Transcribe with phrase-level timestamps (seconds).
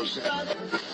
[0.00, 0.89] no sense.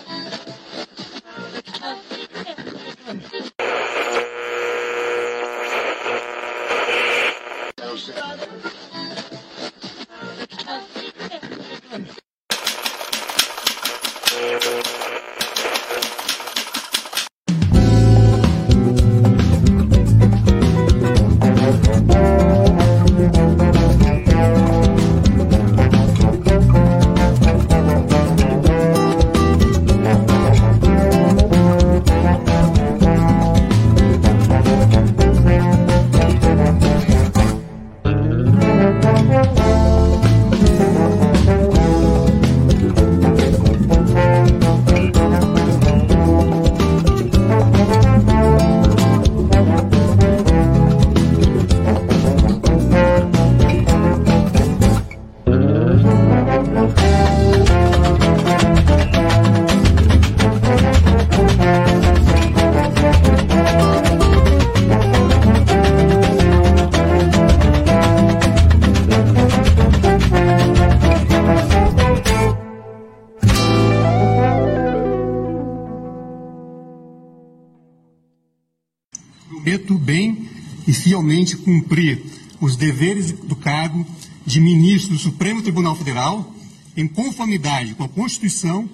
[81.17, 82.23] Fielmente cumprir
[82.61, 84.05] os deveres do cargo
[84.45, 86.53] de ministro do Supremo Tribunal Federal
[86.95, 88.87] em conformidade com a Constituição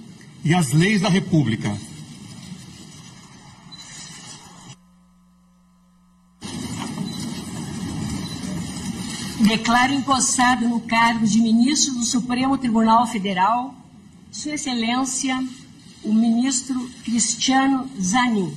[0.44, 1.76] e as leis da República.
[9.42, 13.76] Declaro empossado no cargo de ministro do Supremo Tribunal Federal,
[14.32, 15.38] Sua Excelência,
[16.04, 18.54] o ministro Cristiano Zanin.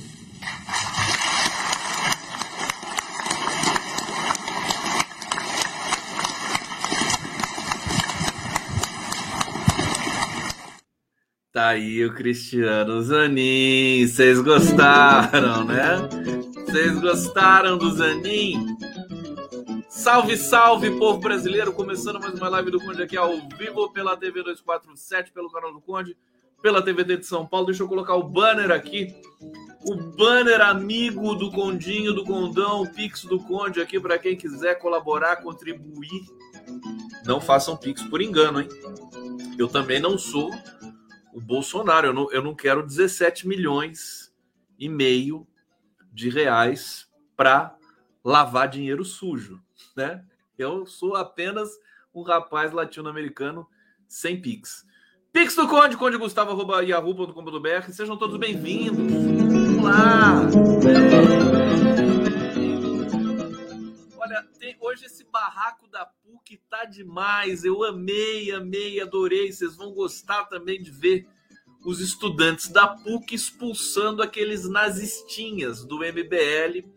[11.67, 14.07] Aí o Cristiano Zanin.
[14.07, 15.97] Vocês gostaram, né?
[16.65, 18.77] Vocês gostaram do Zanin?
[19.89, 21.73] Salve, salve, povo brasileiro!
[21.73, 25.81] Começando mais uma live do Conde aqui ao vivo pela TV 247, pelo canal do
[25.81, 26.15] Conde,
[26.61, 27.65] pela TVT de São Paulo.
[27.65, 29.13] Deixa eu colocar o banner aqui.
[29.85, 34.75] O banner amigo do Condinho, do Condão, o Pix do Conde aqui para quem quiser
[34.75, 36.21] colaborar, contribuir.
[37.25, 38.69] Não façam Pix por engano, hein?
[39.57, 40.49] Eu também não sou
[41.37, 42.07] o Bolsonaro.
[42.07, 44.33] Eu não, eu não quero 17 milhões
[44.79, 45.47] e meio
[46.11, 47.77] de reais para
[48.23, 49.61] lavar dinheiro sujo,
[49.95, 50.25] né?
[50.57, 51.69] Eu sou apenas
[52.13, 53.67] um rapaz latino-americano
[54.07, 54.83] sem Pix.
[55.31, 57.91] Pix do Conde, Conde Gustavo, arroba, yahoo.com.br.
[57.91, 58.97] Sejam todos bem-vindos.
[58.97, 60.41] Vamos lá!
[64.17, 66.09] Olha, tem, hoje esse barraco da
[66.47, 67.65] PUC tá demais.
[67.65, 69.51] Eu amei, amei, adorei.
[69.51, 71.27] Vocês vão gostar também de ver
[71.85, 76.87] os estudantes da PUC expulsando aqueles nazistinhas do MBL.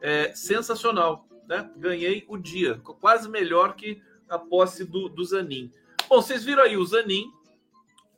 [0.00, 1.70] É, sensacional, né?
[1.76, 5.72] Ganhei o dia, quase melhor que a posse do, do Zanin.
[6.08, 7.32] Bom, vocês viram aí o Zanin,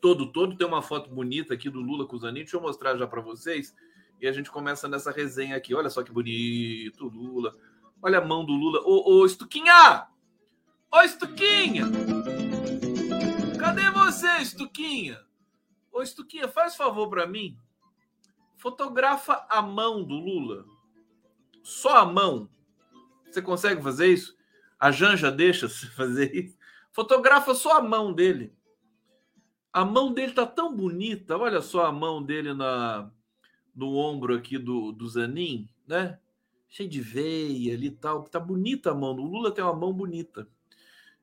[0.00, 0.56] todo, todo.
[0.56, 2.40] Tem uma foto bonita aqui do Lula com o Zanin.
[2.40, 3.72] Deixa eu mostrar já para vocês.
[4.20, 5.74] E a gente começa nessa resenha aqui.
[5.74, 7.54] Olha só que bonito, Lula.
[8.02, 8.80] Olha a mão do Lula.
[8.84, 10.08] Ô, ô, Estuquinha!
[10.96, 11.84] Ô, Estuquinha!
[13.60, 15.20] Cadê você, Estuquinha?
[15.92, 17.58] Ô, Estuquinha, faz favor para mim.
[18.56, 20.64] Fotografa a mão do Lula.
[21.62, 22.48] Só a mão.
[23.26, 24.38] Você consegue fazer isso?
[24.80, 26.56] A Janja deixa você fazer isso?
[26.92, 28.56] Fotografa só a mão dele.
[29.70, 31.36] A mão dele tá tão bonita.
[31.36, 33.12] Olha só a mão dele na
[33.74, 36.18] no ombro aqui do, do Zanin, né?
[36.70, 38.22] Cheio de veia ali e tal.
[38.22, 39.10] Tá bonita a mão.
[39.10, 40.48] O Lula tem uma mão bonita.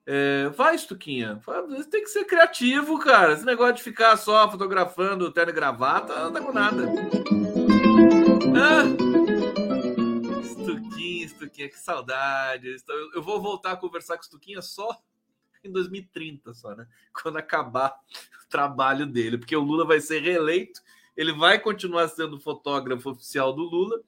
[0.05, 1.41] É, vai, Stuquinha.
[1.89, 3.33] Tem que ser criativo, cara.
[3.33, 6.83] Esse negócio de ficar só fotografando terno e gravata, não dá com nada.
[8.55, 8.83] Ah.
[10.43, 12.75] Stuquinha, Stuquinha, que saudade.
[13.13, 15.01] Eu vou voltar a conversar com o Stuquinha só
[15.63, 16.85] em 2030, só, né?
[17.21, 17.97] Quando acabar
[18.45, 20.81] o trabalho dele, porque o Lula vai ser reeleito,
[21.15, 24.01] ele vai continuar sendo fotógrafo oficial do Lula,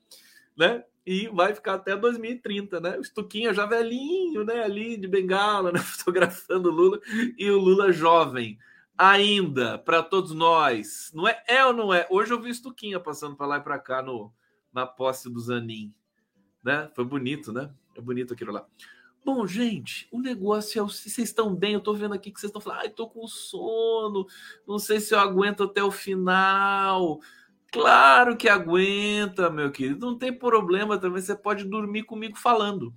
[0.58, 0.84] né?
[1.06, 2.98] E vai ficar até 2030, né?
[2.98, 4.64] O Stuquinha já velhinho, né?
[4.64, 5.80] Ali de bengala, né?
[5.80, 7.00] Fotografando o Lula
[7.38, 8.58] e o Lula jovem.
[8.98, 11.12] Ainda, para todos nós.
[11.14, 11.44] Não é?
[11.48, 12.08] É ou não é?
[12.10, 14.34] Hoje eu vi o Stuquinha passando para lá e para cá no,
[14.74, 15.94] na posse do Zanin.
[16.64, 16.90] Né?
[16.96, 17.70] Foi bonito, né?
[17.96, 18.66] É bonito aquilo lá.
[19.24, 20.88] Bom, gente, o negócio é.
[20.90, 23.28] Se vocês estão bem, eu tô vendo aqui que vocês estão falando, ai, tô com
[23.28, 24.28] sono,
[24.68, 27.20] não sei se eu aguento até o final.
[27.76, 31.22] Claro que aguenta, meu querido, não tem problema também.
[31.22, 32.94] Você pode dormir comigo falando,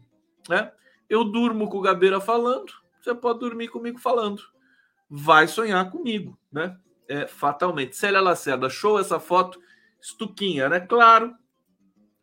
[0.48, 0.70] né?
[1.08, 4.42] Eu durmo com o Gabeira falando, você pode dormir comigo falando.
[5.10, 6.76] Vai sonhar comigo, né?
[7.08, 7.96] é, fatalmente.
[7.96, 9.58] Célia Lacerda, show essa foto.
[10.00, 10.78] Estuquinha, né?
[10.78, 11.34] Claro.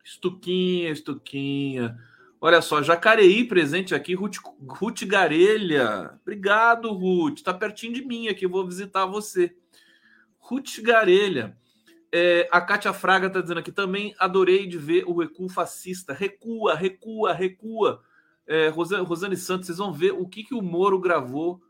[0.03, 1.97] Estuquinha, Estuquinha.
[2.39, 4.37] Olha só, Jacareí presente aqui, Ruth,
[4.69, 6.17] Ruth Garelha.
[6.21, 7.41] Obrigado, Ruth.
[7.41, 9.55] Tá pertinho de mim aqui, vou visitar você.
[10.37, 11.57] Ruth Garelha.
[12.17, 16.13] É, a Kátia Fraga está dizendo aqui também, adorei de ver o recuo fascista.
[16.13, 18.01] Recua, recua, recua.
[18.47, 21.61] É, Rosane, Rosane Santos, vocês vão ver o que, que o Moro gravou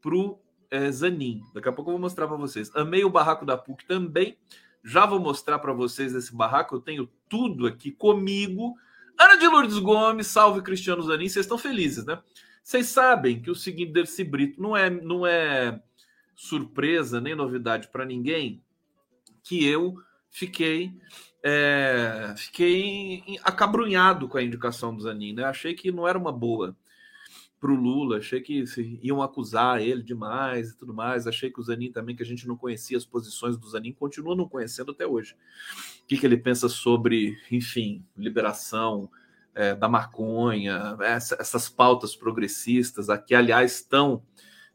[0.00, 0.38] pro
[0.70, 1.42] é, Zanin.
[1.52, 2.70] Daqui a pouco eu vou mostrar para vocês.
[2.76, 4.38] Amei o barraco da PUC também.
[4.84, 6.76] Já vou mostrar para vocês esse barraco.
[6.76, 8.76] Eu tenho tudo aqui comigo.
[9.18, 11.28] Ana de Lourdes Gomes, salve Cristiano Zanin.
[11.28, 12.22] Vocês estão felizes, né?
[12.62, 15.82] Vocês sabem que o seguinte Dercy Brito não é, não é
[16.36, 18.62] surpresa nem novidade para ninguém
[19.48, 19.96] que eu
[20.30, 20.92] fiquei
[21.42, 25.44] é, fiquei acabrunhado com a indicação do Zanin, né?
[25.44, 26.76] Achei que não era uma boa
[27.58, 28.64] para o Lula, achei que
[29.02, 31.26] iam acusar ele demais e tudo mais.
[31.26, 34.36] Achei que o Zanin também, que a gente não conhecia as posições do Zanin, continua
[34.36, 35.34] não conhecendo até hoje.
[36.02, 39.10] O que, que ele pensa sobre, enfim, liberação
[39.54, 44.22] é, da maconha, essa, essas pautas progressistas, que aliás estão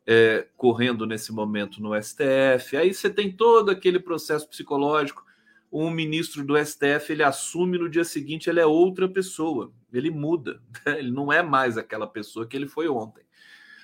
[0.06, 2.78] é, correndo nesse momento no STF.
[2.78, 5.24] Aí você tem todo aquele processo psicológico.
[5.72, 10.62] Um ministro do STF ele assume no dia seguinte, ele é outra pessoa ele muda,
[10.86, 13.24] ele não é mais aquela pessoa que ele foi ontem.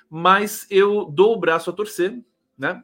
[0.10, 2.20] Mas eu dou o braço a torcer,
[2.58, 2.84] né?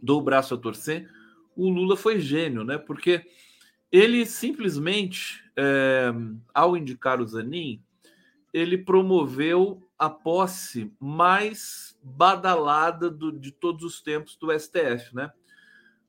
[0.00, 1.10] Dou o braço a torcer.
[1.56, 2.78] O Lula foi gênio, né?
[2.78, 3.26] Porque
[3.90, 6.12] ele simplesmente, é,
[6.54, 7.82] ao indicar o Zanin,
[8.52, 15.32] ele promoveu a posse mais badalada do, de todos os tempos do STF, né?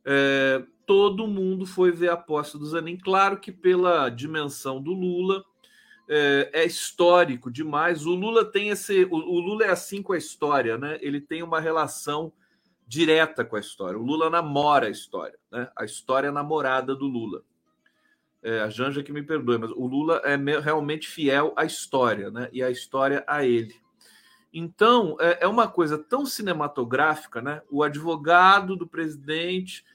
[0.05, 5.43] É, todo mundo foi ver a posse do Zanin, claro que pela dimensão do Lula,
[6.07, 8.05] é, é, histórico demais.
[8.05, 9.05] O Lula tem esse.
[9.05, 10.97] O, o, Lula é assim com a história, né?
[11.01, 12.31] Ele tem uma relação
[12.87, 13.99] direta com a história.
[13.99, 15.69] O Lula namora a história, né?
[15.75, 17.41] A história é namorada do Lula.
[18.41, 22.47] É, a Janja que me perdoe, mas o Lula é realmente fiel à história, né?
[22.53, 23.75] E a história a ele.
[24.59, 27.61] Então, é, é uma coisa tão cinematográfica, né?
[27.69, 29.85] O advogado do presidente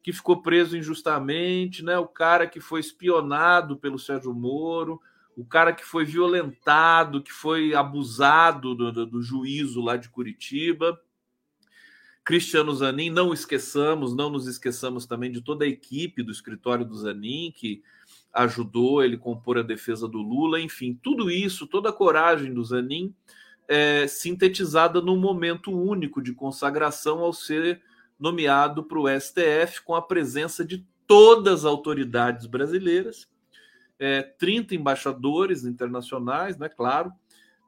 [0.00, 1.98] que ficou preso injustamente, né?
[1.98, 5.00] O cara que foi espionado pelo Sérgio Moro,
[5.36, 11.00] o cara que foi violentado, que foi abusado do, do, do, juízo lá de Curitiba.
[12.24, 16.94] Cristiano Zanin, não esqueçamos, não nos esqueçamos também de toda a equipe do escritório do
[16.94, 17.82] Zanin, que
[18.32, 22.62] ajudou ele a compor a defesa do Lula, enfim, tudo isso, toda a coragem do
[22.62, 23.12] Zanin,
[23.68, 27.82] é, sintetizada num momento único de consagração ao ser
[28.18, 33.26] nomeado para o STF, com a presença de todas as autoridades brasileiras
[34.02, 36.68] é, 30 embaixadores internacionais, né?
[36.68, 37.12] Claro.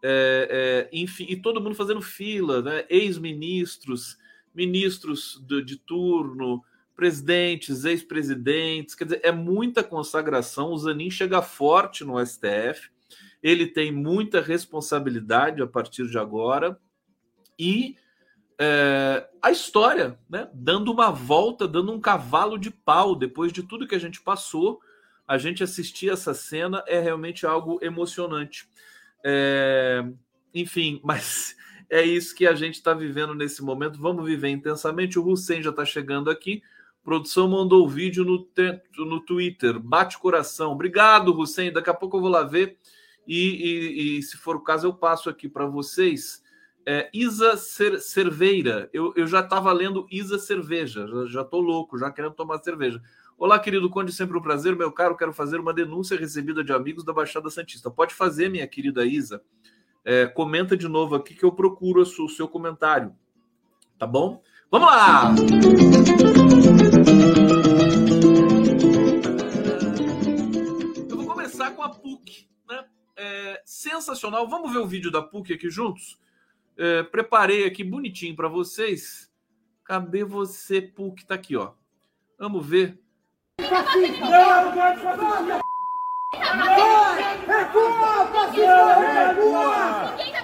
[0.02, 2.84] É, é, enfim, e todo mundo fazendo fila, né?
[2.90, 4.18] Ex-ministros,
[4.52, 6.60] ministros de, de turno,
[6.96, 10.72] presidentes, ex-presidentes, quer dizer, é muita consagração.
[10.72, 12.90] O Zanin chega forte no STF,
[13.44, 16.76] ele tem muita responsabilidade a partir de agora
[17.56, 17.96] e
[18.58, 23.86] é, a história, né, dando uma volta, dando um cavalo de pau depois de tudo
[23.86, 24.80] que a gente passou
[25.26, 28.68] a gente assistir essa cena é realmente algo emocionante.
[29.24, 30.04] É,
[30.54, 31.56] enfim, mas
[31.88, 34.00] é isso que a gente está vivendo nesse momento.
[34.00, 35.18] Vamos viver intensamente.
[35.18, 36.62] O Hussein já está chegando aqui.
[37.00, 38.48] A produção mandou o vídeo no,
[39.04, 39.78] no Twitter.
[39.78, 40.72] Bate coração.
[40.72, 41.72] Obrigado, Hussein.
[41.72, 42.78] Daqui a pouco eu vou lá ver.
[43.26, 46.42] E, e, e se for o caso, eu passo aqui para vocês.
[46.86, 48.90] É, Isa Cer Cerveira.
[48.92, 51.06] Eu, eu já estava lendo Isa Cerveja.
[51.28, 53.00] Já estou louco, já querendo tomar cerveja.
[53.36, 54.76] Olá, querido Conde, sempre um prazer.
[54.76, 57.90] Meu caro, quero fazer uma denúncia recebida de amigos da Baixada Santista.
[57.90, 59.42] Pode fazer, minha querida Isa.
[60.04, 63.14] É, comenta de novo aqui que eu procuro o seu comentário.
[63.98, 64.42] Tá bom?
[64.70, 65.34] Vamos lá!
[71.08, 72.23] Eu vou começar com a PUC.
[73.24, 74.46] É, sensacional.
[74.46, 76.20] Vamos ver o vídeo da PUC aqui juntos?
[76.76, 79.32] É, preparei aqui bonitinho para vocês.
[79.82, 81.24] Cadê você, PUC?
[81.24, 81.72] Tá aqui, ó.
[82.38, 82.98] Vamos ver!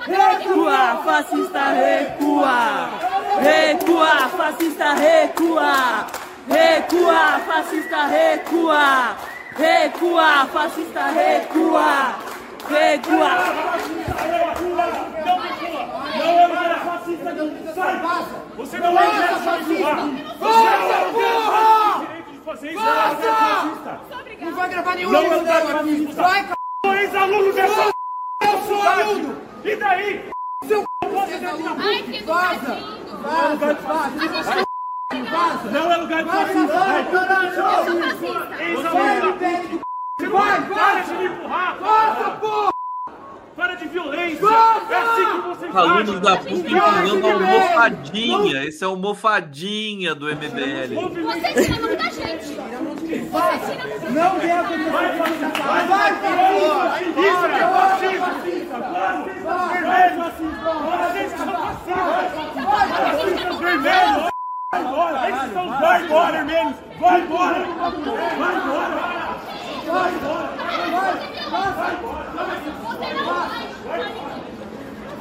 [0.07, 2.57] Recua, fascista, recua!
[3.37, 6.07] Recua, fascista, recua!
[6.49, 9.17] Recua, fascista, recua!
[9.55, 12.30] Recua, fascista, recua!
[12.71, 13.31] Recua!
[14.41, 14.87] Recua!
[16.17, 17.75] Não é mais fascista, não!
[17.75, 18.01] Sai!
[18.57, 19.05] Você não é
[19.39, 19.95] fascista!
[20.39, 22.21] Vai, porra!
[22.63, 22.83] isso.
[24.41, 26.07] Não, não vai gravar nenhum não livro dela aqui.
[26.07, 26.55] Vai, c...
[26.85, 27.95] Ex-aluno dessa...
[28.41, 29.37] Eu sou aluno.
[29.65, 30.31] E daí?
[30.67, 30.87] Seu c...
[31.79, 32.77] Ai, que Vaza.
[33.23, 33.75] Vaza,
[35.31, 35.71] vaza.
[35.71, 36.79] Não é lugar de fascista.
[36.79, 37.01] Vai,
[37.57, 37.75] Eu
[38.83, 39.90] sou fascista.
[40.31, 41.77] É um lugar Vai, para de me empurrar!
[41.79, 42.71] Gosta, porra!
[43.57, 44.47] Para de violência!
[44.47, 46.37] É assim que vocês Alunos da!
[46.37, 48.65] PUC empurrando a almofadinha.
[48.65, 50.95] Esse é o almofadinha do MBL.
[50.95, 52.47] Você tira nome da gente.
[52.47, 52.55] Você
[54.11, 55.09] Não venha com Vai!
[55.89, 56.13] Vai, vai!
[57.11, 58.31] Isso é fascista!
[59.73, 60.71] Vermelho, fascista!
[63.59, 64.31] Vermelhos!
[64.71, 65.19] Vai embora!
[65.53, 66.39] São os vai embora!
[67.01, 67.59] Vai embora!
[69.87, 70.61] Vai!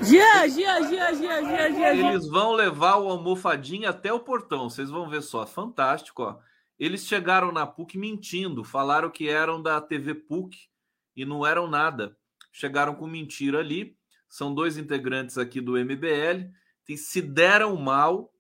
[0.02, 1.94] Gia, Gia, Gia, Gia, Gia, Gia.
[1.94, 4.70] Eles vão levar o almofadinha até o portão.
[4.70, 5.46] Vocês vão ver só.
[5.46, 6.40] Fantástico, ó.
[6.80, 8.64] Eles chegaram na PUC mentindo.
[8.64, 10.58] Falaram que eram da TV PUC
[11.16, 12.16] e não eram nada.
[12.52, 13.98] Chegaram com mentira ali.
[14.30, 16.50] São dois integrantes aqui do MBL.
[16.96, 18.32] se deram mal.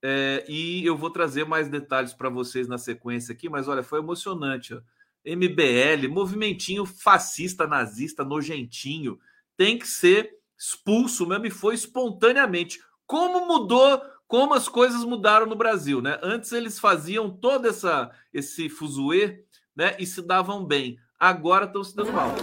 [0.00, 3.48] é, e eu vou trazer mais detalhes para vocês na sequência aqui.
[3.48, 4.72] Mas olha, foi emocionante.
[4.72, 4.80] Ó.
[5.24, 9.18] MBL, movimentinho fascista, nazista, nojentinho.
[9.56, 12.80] Tem que ser expulso mesmo e foi espontaneamente.
[13.06, 16.18] Como mudou, como as coisas mudaram no Brasil, né?
[16.22, 19.44] Antes eles faziam todo essa esse fuzuê,
[19.74, 20.98] né, e se davam bem.
[21.18, 22.34] Agora estão se dando mal.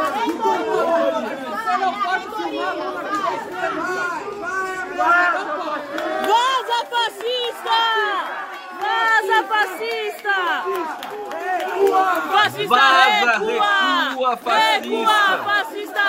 [0.00, 0.49] Vaza,
[12.68, 14.10] Fascista, Vaza, recua!
[14.10, 16.00] recua, fascista!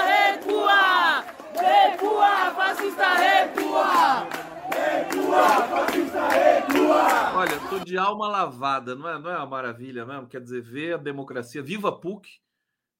[1.62, 4.28] Recua, fascista, recua!
[4.70, 7.34] Recua, fascista, recua!
[7.36, 10.28] Olha, tô de alma lavada, não é, não é uma maravilha mesmo?
[10.28, 11.62] Quer dizer, ver a democracia.
[11.64, 12.28] Viva a PUC!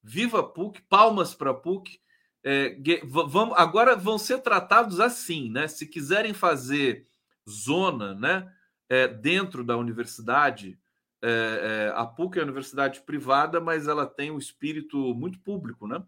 [0.02, 0.80] Viva PUC!
[0.88, 2.00] Palmas para a PUC!
[2.44, 5.68] É, vamos, agora vão ser tratados assim, né?
[5.68, 7.06] Se quiserem fazer
[7.48, 8.52] zona, né,
[8.88, 10.78] é, dentro da universidade,
[11.22, 15.86] é, é, a PUC é uma universidade privada, mas ela tem um espírito muito público,
[15.86, 16.02] né?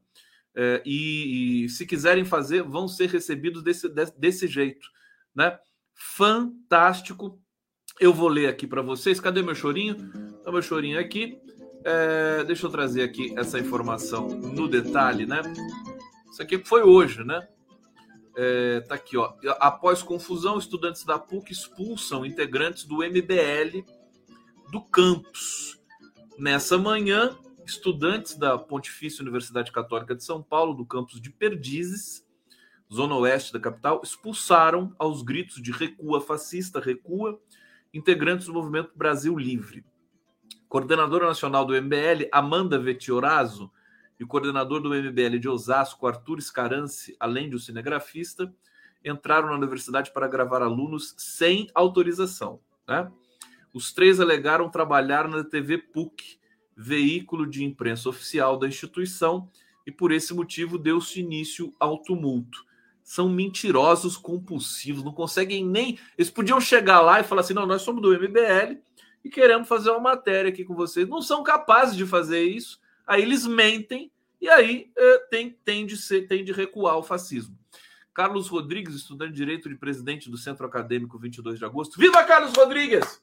[0.56, 4.88] É, e, e se quiserem fazer, vão ser recebidos desse, desse, desse jeito,
[5.35, 5.56] né?
[5.94, 7.40] Fantástico.
[8.00, 9.21] Eu vou ler aqui para vocês.
[9.21, 9.94] Cadê meu chorinho?
[10.42, 11.38] Tá meu chorinho aqui.
[11.85, 15.42] É, deixa eu trazer aqui essa informação no detalhe, né?
[16.30, 17.47] Isso aqui foi hoje, né?
[18.37, 19.33] É, tá aqui, ó.
[19.61, 23.85] Após confusão, estudantes da PUC expulsam integrantes do MBL
[24.71, 25.80] do campus.
[26.38, 32.26] Nessa manhã, estudantes da Pontifícia Universidade Católica de São Paulo, do campus de Perdizes,
[32.92, 37.40] zona oeste da capital, expulsaram aos gritos de recua fascista, recua,
[37.92, 39.85] integrantes do movimento Brasil Livre.
[40.68, 43.71] Coordenadora nacional do MBL, Amanda Vetiorazo,
[44.18, 48.52] e coordenador do MBL de Osasco, Arthur Scarance, além de o cinegrafista,
[49.04, 52.61] entraram na universidade para gravar alunos sem autorização.
[52.87, 53.11] Né?
[53.75, 56.38] Os três alegaram trabalhar na TV PUC,
[56.76, 59.50] veículo de imprensa oficial da instituição,
[59.85, 62.64] e por esse motivo deu-se início ao tumulto.
[63.02, 65.99] São mentirosos compulsivos, não conseguem nem.
[66.16, 68.78] Eles podiam chegar lá e falar assim: não, nós somos do MBL
[69.25, 71.09] e queremos fazer uma matéria aqui com vocês.
[71.09, 75.97] Não são capazes de fazer isso, aí eles mentem e aí eh, tem, tem, de
[75.97, 77.59] ser, tem de recuar o fascismo.
[78.14, 81.99] Carlos Rodrigues, estudante de Direito de presidente do Centro Acadêmico 22 de agosto.
[81.99, 83.21] Viva Carlos Rodrigues!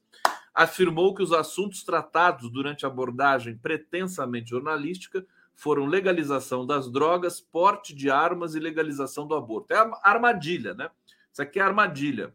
[0.53, 7.93] Afirmou que os assuntos tratados durante a abordagem pretensamente jornalística foram legalização das drogas, porte
[7.93, 9.73] de armas e legalização do aborto.
[9.73, 10.89] É armadilha, né?
[11.31, 12.33] Isso aqui é armadilha.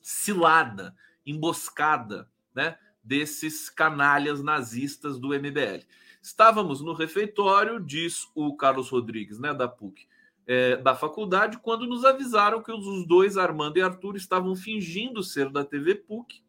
[0.00, 0.94] Cilada,
[1.26, 2.76] emboscada, né?
[3.02, 5.84] Desses canalhas nazistas do MBL.
[6.22, 10.08] Estávamos no refeitório, diz o Carlos Rodrigues, né, da PUC,
[10.46, 15.50] é, da faculdade, quando nos avisaram que os dois, Armando e Arthur, estavam fingindo ser
[15.50, 16.42] da TV PUC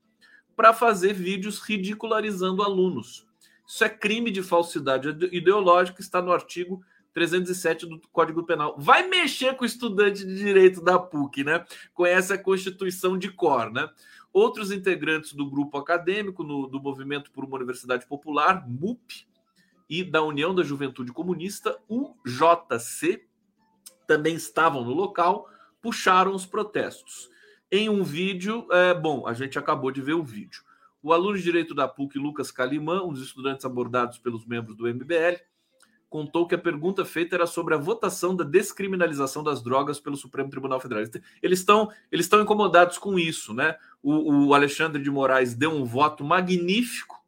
[0.55, 3.25] para fazer vídeos ridicularizando alunos.
[3.67, 6.83] Isso é crime de falsidade ideológica, está no artigo
[7.13, 8.75] 307 do Código Penal.
[8.77, 11.65] Vai mexer com o estudante de direito da PUC, né?
[11.93, 13.89] Conhece a Constituição de cor, né?
[14.31, 19.25] Outros integrantes do grupo acadêmico no, do Movimento por uma Universidade Popular, MUP,
[19.89, 23.25] e da União da Juventude Comunista, UJC,
[24.07, 25.49] também estavam no local,
[25.81, 27.29] puxaram os protestos.
[27.75, 30.63] Em um vídeo, é, bom, a gente acabou de ver o vídeo.
[31.03, 34.87] O aluno de direito da PUC, Lucas Calimã, um dos estudantes abordados pelos membros do
[34.87, 35.41] MBL,
[36.09, 40.49] contou que a pergunta feita era sobre a votação da descriminalização das drogas pelo Supremo
[40.49, 41.03] Tribunal Federal.
[41.43, 43.75] Eles estão, eles estão incomodados com isso, né?
[44.01, 47.21] O, o Alexandre de Moraes deu um voto magnífico,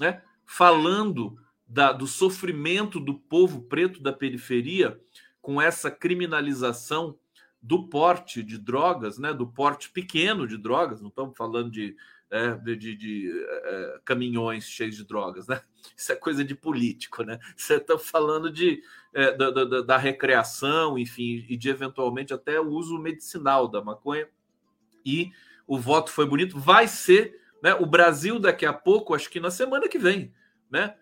[0.00, 0.22] né?
[0.46, 1.36] Falando
[1.68, 4.98] da, do sofrimento do povo preto da periferia
[5.42, 7.18] com essa criminalização
[7.62, 11.94] do porte de drogas, né, do porte pequeno de drogas, não estamos falando de,
[12.30, 15.60] é, de, de, de é, caminhões cheios de drogas, né?
[15.96, 17.38] Isso é coisa de político, né?
[17.56, 22.68] Você está falando de, é, da, da, da, recreação, enfim, e de eventualmente até o
[22.68, 24.26] uso medicinal da maconha.
[25.04, 25.30] E
[25.66, 27.74] o voto foi bonito, vai ser, né?
[27.74, 30.32] O Brasil daqui a pouco, acho que na semana que vem,
[30.70, 30.94] né?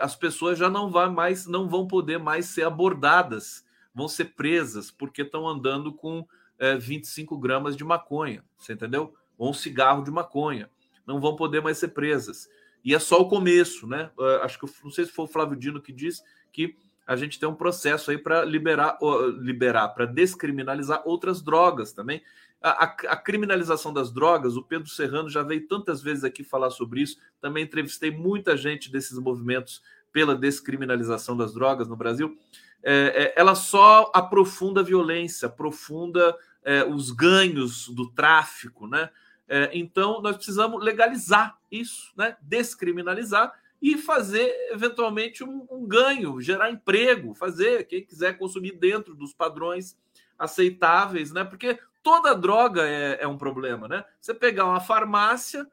[0.00, 4.90] As pessoas já não vão mais, não vão poder mais ser abordadas vão ser presas
[4.90, 6.26] porque estão andando com
[6.58, 9.14] é, 25 gramas de maconha, você entendeu?
[9.36, 10.70] Ou um cigarro de maconha.
[11.06, 12.48] Não vão poder mais ser presas.
[12.84, 14.10] E é só o começo, né?
[14.16, 16.22] Uh, acho que não sei se foi o Flávio Dino que diz
[16.52, 18.98] que a gente tem um processo aí para liberar,
[19.40, 22.22] liberar para descriminalizar outras drogas também.
[22.60, 26.70] A, a, a, criminalização das drogas, o Pedro Serrano já veio tantas vezes aqui falar
[26.70, 27.18] sobre isso.
[27.40, 29.82] Também entrevistei muita gente desses movimentos
[30.12, 32.38] pela descriminalização das drogas no Brasil
[32.82, 39.10] é, é, ela só aprofunda a violência, aprofunda é, os ganhos do tráfico, né?
[39.48, 42.36] É, então nós precisamos legalizar isso, né?
[42.40, 49.32] Descriminalizar e fazer eventualmente um, um, ganho, gerar emprego, fazer quem quiser consumir dentro dos
[49.32, 49.96] padrões
[50.38, 51.44] aceitáveis, né?
[51.44, 54.04] Porque toda droga é, é um problema, né?
[54.20, 55.66] Você pegar uma farmácia,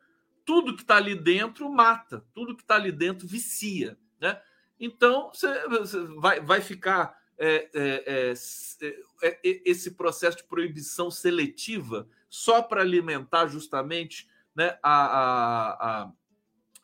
[0.43, 4.39] tudo que está ali dentro mata, tudo que está ali dentro vicia, né?
[4.79, 5.47] Então, você,
[6.17, 8.33] vai, vai ficar é, é, é,
[9.21, 16.11] é, é esse processo de proibição seletiva só para alimentar justamente né, a, a, a,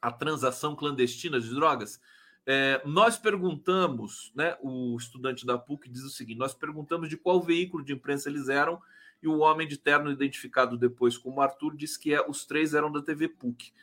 [0.02, 2.00] a, transação clandestina de drogas?
[2.46, 7.42] É, nós perguntamos, né, o estudante da PUC diz o seguinte: nós perguntamos de qual
[7.42, 8.82] veículo de imprensa eles eram,
[9.22, 12.92] e o homem de terno, identificado depois como Arthur, disse que é, os três eram
[12.92, 13.74] da TV PUC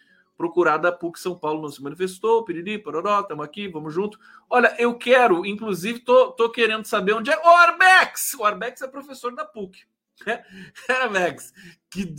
[0.43, 4.19] procurada a PUC São Paulo não se manifestou, piriri, pororó, estamos aqui, vamos junto.
[4.51, 8.35] Olha, eu quero, inclusive, tô, tô querendo saber onde é o Arbex.
[8.35, 9.79] O Arbex é professor da PUC.
[10.25, 10.45] É,
[10.93, 11.53] Arbex,
[11.91, 12.15] que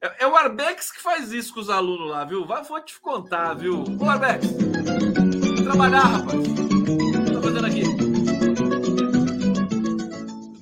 [0.00, 2.46] é, é, o Arbex que faz isso com os alunos lá, viu?
[2.46, 3.82] Vai, vou te contar, viu?
[4.00, 4.46] Ô, Arbex,
[5.64, 6.34] trabalhar, rapaz.
[6.34, 7.82] O que tá fazendo aqui?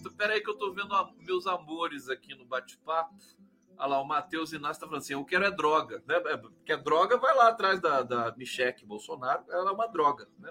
[0.06, 0.94] Espera aí que eu tô vendo
[1.26, 3.14] meus amores aqui no bate-papo.
[3.78, 6.02] Olha lá, o Matheus Inácio está falando assim: eu quero é droga.
[6.06, 6.16] Né?
[6.26, 10.26] É, porque a droga vai lá atrás da, da Michelle Bolsonaro, ela é uma droga.
[10.38, 10.50] Né?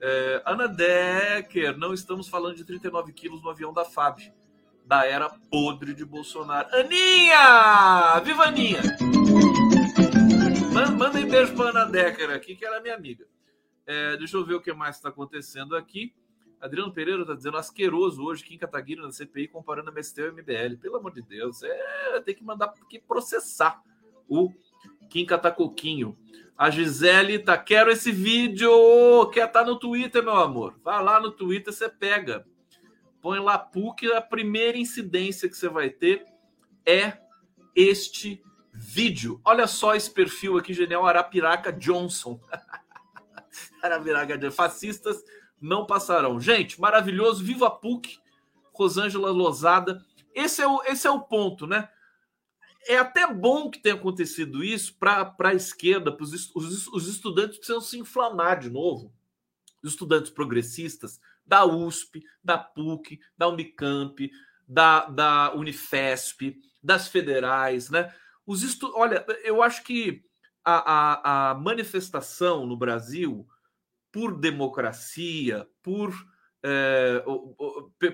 [0.00, 4.32] É, Ana Decker, não estamos falando de 39 quilos no avião da FAB,
[4.84, 6.68] da era podre de Bolsonaro.
[6.74, 8.20] Aninha!
[8.20, 8.80] Viva Aninha!
[10.98, 13.26] Mandem beijo para Ana Decker aqui, que ela é minha amiga.
[13.86, 16.14] É, deixa eu ver o que mais está acontecendo aqui.
[16.60, 20.78] Adriano Pereira está dizendo asqueroso hoje, Kim Kataguiri na CPI comparando MST e MBL.
[20.80, 23.82] Pelo amor de Deus, é, tem que mandar que processar
[24.28, 24.50] o
[25.10, 26.16] Kim Catacoquinho.
[26.56, 28.70] A Gisele tá, quero esse vídeo,
[29.32, 30.78] quer tá no Twitter, meu amor.
[30.82, 32.46] Vai lá no Twitter, você pega.
[33.20, 36.24] Põe lá PUC, a primeira incidência que você vai ter
[36.86, 37.18] é
[37.74, 39.40] este vídeo.
[39.44, 42.40] Olha só esse perfil aqui, genial Arapiraca Johnson.
[43.82, 45.22] Arapiraca de fascistas
[45.64, 46.38] não passarão.
[46.38, 47.42] Gente, maravilhoso.
[47.42, 48.18] Viva PUC,
[48.72, 50.04] Rosângela Lozada.
[50.34, 51.88] Esse é o, esse é o ponto, né?
[52.86, 57.56] É até bom que tenha acontecido isso para a esquerda, para os, os, os estudantes
[57.56, 59.10] precisam se inflamar de novo.
[59.82, 64.30] Os estudantes progressistas da USP, da PUC, da Unicamp,
[64.68, 68.14] da, da Unifesp, das federais, né?
[68.46, 68.92] Os estu...
[68.94, 70.22] Olha, eu acho que
[70.62, 73.46] a, a, a manifestação no Brasil
[74.14, 76.14] por democracia, por
[76.62, 77.24] é,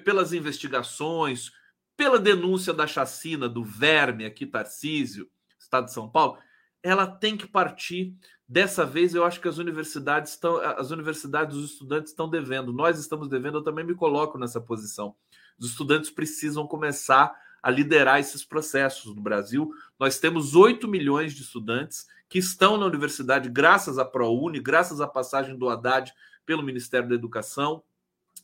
[0.03, 1.53] pelas investigações,
[1.95, 6.39] pela denúncia da chacina do verme aqui, Tarcísio, Estado de São Paulo,
[6.83, 8.17] ela tem que partir.
[8.49, 12.73] Dessa vez, eu acho que as universidades estão, as universidades, os estudantes estão devendo.
[12.73, 13.59] Nós estamos devendo.
[13.59, 15.15] Eu também me coloco nessa posição.
[15.59, 19.71] Os estudantes precisam começar a liderar esses processos no Brasil.
[19.99, 25.07] Nós temos 8 milhões de estudantes que estão na universidade graças à ProUni, graças à
[25.07, 26.13] passagem do Haddad
[26.47, 27.83] pelo Ministério da Educação.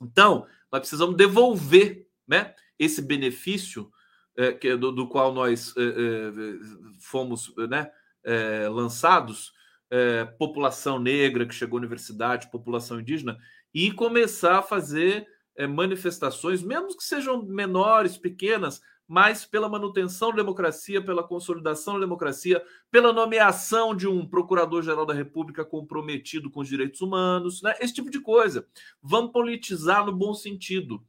[0.02, 3.90] Então, nós precisamos devolver né, esse benefício
[4.36, 6.32] é, que, do, do, qual nós é, é,
[7.00, 7.90] fomos né,
[8.22, 9.54] é, lançados,
[9.90, 13.38] é, população negra que chegou à universidade, população indígena,
[13.72, 15.26] e começar a fazer
[15.56, 22.00] é, manifestações, mesmo que sejam menores, pequenas, mas pela manutenção da democracia, pela consolidação da
[22.00, 27.74] democracia, pela nomeação de um procurador-geral da República comprometido com os direitos humanos, né?
[27.80, 28.66] esse tipo de coisa.
[29.00, 31.04] Vamos politizar no bom sentido,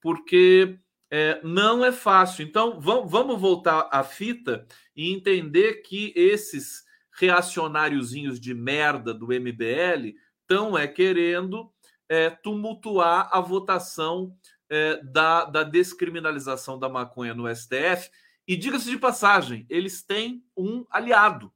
[0.00, 0.78] porque
[1.10, 2.44] é, não é fácil.
[2.44, 10.14] Então, vamos, vamos voltar à fita e entender que esses reacionáriozinhos de merda do MBL
[10.40, 11.70] estão é, querendo
[12.08, 14.34] é, tumultuar a votação
[14.70, 18.08] é, da, da descriminalização da maconha no STF.
[18.46, 21.52] E diga-se de passagem, eles têm um aliado,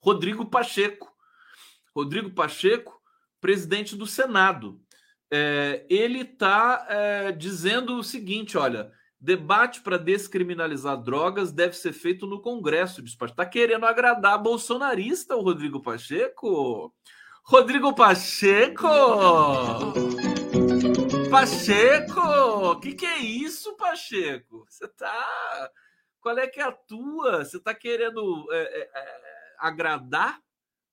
[0.00, 1.12] Rodrigo Pacheco.
[1.94, 3.00] Rodrigo Pacheco,
[3.40, 4.80] presidente do Senado.
[5.30, 12.26] É, ele está é, dizendo o seguinte: olha, debate para descriminalizar drogas deve ser feito
[12.26, 13.02] no Congresso.
[13.02, 16.94] Está querendo agradar bolsonarista o Rodrigo Pacheco?
[17.42, 18.88] Rodrigo Pacheco!
[21.30, 22.20] Pacheco!
[22.20, 24.64] O que, que é isso, Pacheco?
[24.68, 25.70] Você tá.
[26.20, 27.44] Qual é que é a tua?
[27.44, 30.40] Você está querendo é, é, é, agradar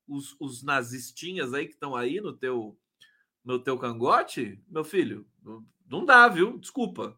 [0.08, 2.78] os, os nazistinhas aí que estão aí no teu,
[3.44, 4.62] no teu cangote?
[4.68, 5.26] Meu filho,
[5.88, 6.58] não dá, viu?
[6.58, 7.18] Desculpa.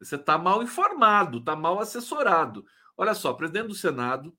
[0.00, 2.64] Você está mal informado, está mal assessorado.
[2.96, 4.36] Olha só, presidente do Senado,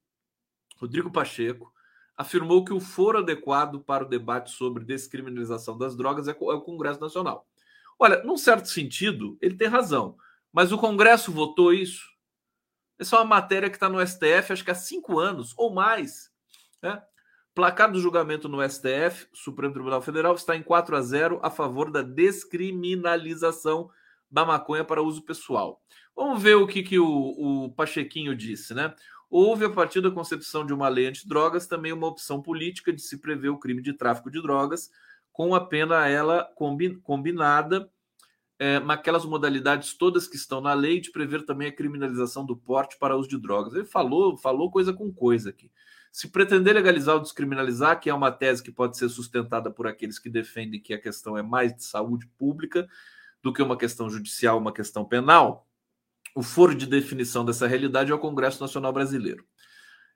[0.78, 1.74] Rodrigo Pacheco,
[2.16, 6.62] afirmou que o foro adequado para o debate sobre descriminalização das drogas é, é o
[6.62, 7.48] Congresso Nacional.
[8.00, 10.18] Olha, num certo sentido, ele tem razão,
[10.54, 12.08] mas o Congresso votou isso.
[12.98, 16.32] Essa é uma matéria que está no STF, acho que há cinco anos ou mais.
[16.82, 17.02] Né?
[17.54, 21.92] Placar do julgamento no STF, Supremo Tribunal Federal, está em 4 a 0 a favor
[21.92, 23.90] da descriminalização
[24.32, 25.82] da maconha para uso pessoal.
[26.16, 27.06] Vamos ver o que, que o,
[27.66, 28.94] o Pachequinho disse, né?
[29.30, 33.20] Houve, a partir da concepção de uma lei antidrogas, também uma opção política de se
[33.20, 34.90] prever o crime de tráfico de drogas,
[35.40, 36.52] com a pena ela
[37.02, 37.90] combinada
[38.60, 42.98] é, naquelas modalidades todas que estão na lei, de prever também a criminalização do porte
[43.00, 43.74] para uso de drogas.
[43.74, 45.72] Ele falou, falou coisa com coisa aqui.
[46.12, 50.20] Se pretender legalizar ou descriminalizar, que é uma tese que pode ser sustentada por aqueles
[50.20, 52.86] que defendem que a questão é mais de saúde pública
[53.42, 55.66] do que uma questão judicial, uma questão penal,
[56.36, 59.46] o foro de definição dessa realidade é o Congresso Nacional Brasileiro.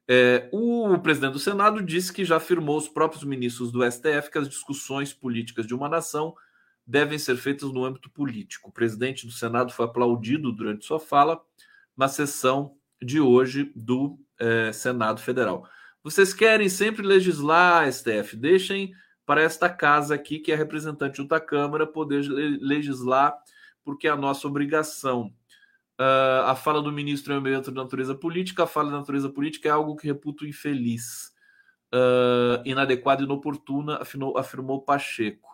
[0.08, 4.38] É, o presidente do Senado disse que já afirmou os próprios ministros do STF que
[4.38, 6.36] as discussões políticas de uma nação
[6.86, 8.70] devem ser feitas no âmbito político.
[8.70, 11.42] O presidente do Senado foi aplaudido durante sua fala
[11.96, 15.68] na sessão de hoje do é, Senado Federal.
[16.04, 18.36] Vocês querem sempre legislar, STF?
[18.36, 18.94] Deixem
[19.26, 22.28] para esta casa aqui, que é representante da Câmara, poder
[22.62, 23.38] legislar,
[23.86, 25.34] porque é a nossa obrigação.
[26.04, 29.70] Uh, a fala do ministro é elemento de natureza política, a fala de natureza política
[29.70, 31.32] é algo que reputo infeliz,
[31.94, 35.50] uh, inadequada e inoportuna, afirmou, afirmou Pacheco.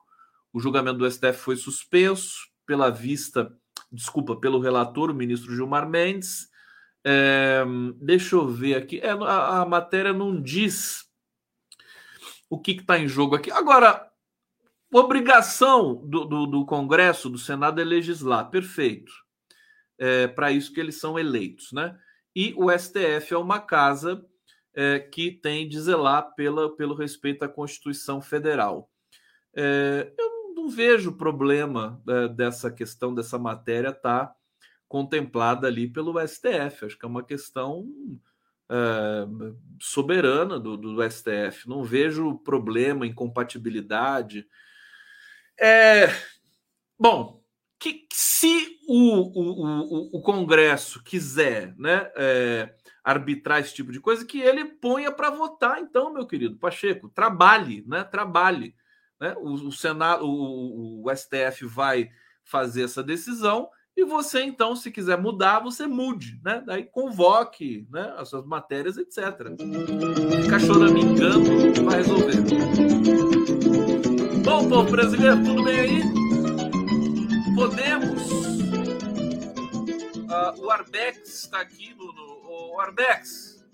[0.51, 3.55] O julgamento do STF foi suspenso pela vista,
[3.91, 6.49] desculpa, pelo relator, o ministro Gilmar Mendes.
[7.03, 7.63] É,
[8.01, 8.99] deixa eu ver aqui.
[8.99, 11.07] É, a, a matéria não diz
[12.49, 13.51] o que está em jogo aqui.
[13.51, 14.11] Agora,
[14.91, 18.49] obrigação do, do, do, Congresso, do Senado, é legislar.
[18.49, 19.28] Perfeito.
[19.99, 21.97] É para isso que eles são eleitos, né?
[22.35, 24.25] E o STF é uma casa
[24.73, 28.89] é, que tem de zelar pela, pelo respeito à Constituição Federal.
[29.53, 34.35] É, eu não vejo problema é, dessa questão, dessa matéria estar tá
[34.87, 36.85] contemplada ali pelo STF.
[36.85, 37.87] Acho que é uma questão
[38.69, 41.67] uh, soberana do, do, STF.
[41.67, 44.47] Não vejo problema, incompatibilidade.
[45.59, 46.07] É,
[46.97, 47.38] bom,
[47.79, 54.25] que se o, o, o, o Congresso quiser né, é, arbitrar esse tipo de coisa,
[54.25, 58.03] que ele ponha para votar, então, meu querido Pacheco, trabalhe, né?
[58.03, 58.75] Trabalhe.
[59.19, 59.33] Né?
[59.37, 62.09] O, o Senado, o, o STF vai
[62.43, 66.63] fazer essa decisão e você, então, se quiser mudar, você mude, né?
[66.65, 69.17] Daí convoque né, as suas matérias, etc.
[70.43, 72.37] Ficar choramingando vai resolver.
[74.43, 76.28] Bom, povo brasileiro, tudo bem aí?
[77.59, 78.31] Podemos.
[80.15, 82.71] Uh, o Arbex está aqui no, no.
[82.71, 83.67] O Arbex,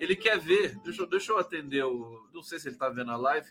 [0.00, 0.76] ele quer ver.
[0.80, 2.28] Deixa, deixa eu atender o.
[2.34, 3.48] Não sei se ele está vendo a live.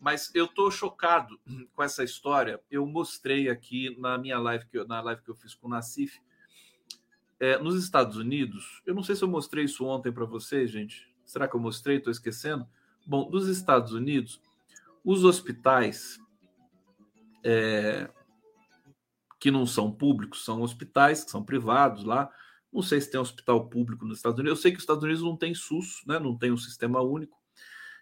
[0.00, 1.38] Mas eu tô chocado
[1.76, 2.62] com essa história.
[2.70, 5.70] Eu mostrei aqui na minha live, que eu, na live que eu fiz com o
[5.70, 6.18] Nassif.
[7.38, 11.14] É, nos Estados Unidos, eu não sei se eu mostrei isso ontem para vocês, gente.
[11.26, 11.98] Será que eu mostrei?
[11.98, 12.66] Estou esquecendo.
[13.06, 14.40] Bom, nos Estados Unidos,
[15.04, 16.18] os hospitais
[17.44, 18.08] é,
[19.42, 22.30] que não são públicos são hospitais que são privados lá.
[22.72, 24.56] Não sei se tem hospital público nos Estados Unidos.
[24.56, 26.20] Eu sei que os Estados Unidos não tem SUS, né?
[26.20, 27.36] não tem um sistema único.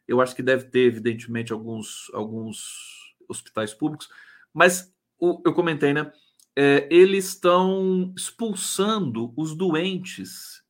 [0.07, 4.11] Eu acho que deve ter, evidentemente, alguns, alguns hospitais públicos,
[4.53, 6.13] mas o, eu comentei, né?
[6.55, 10.63] É, eles estão expulsando os doentes,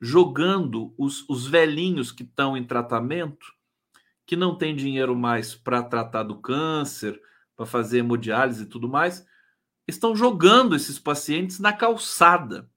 [0.00, 3.46] jogando os, os velhinhos que estão em tratamento,
[4.26, 7.20] que não tem dinheiro mais para tratar do câncer,
[7.54, 9.24] para fazer hemodiálise e tudo mais,
[9.94, 12.68] estão jogando esses pacientes na calçada.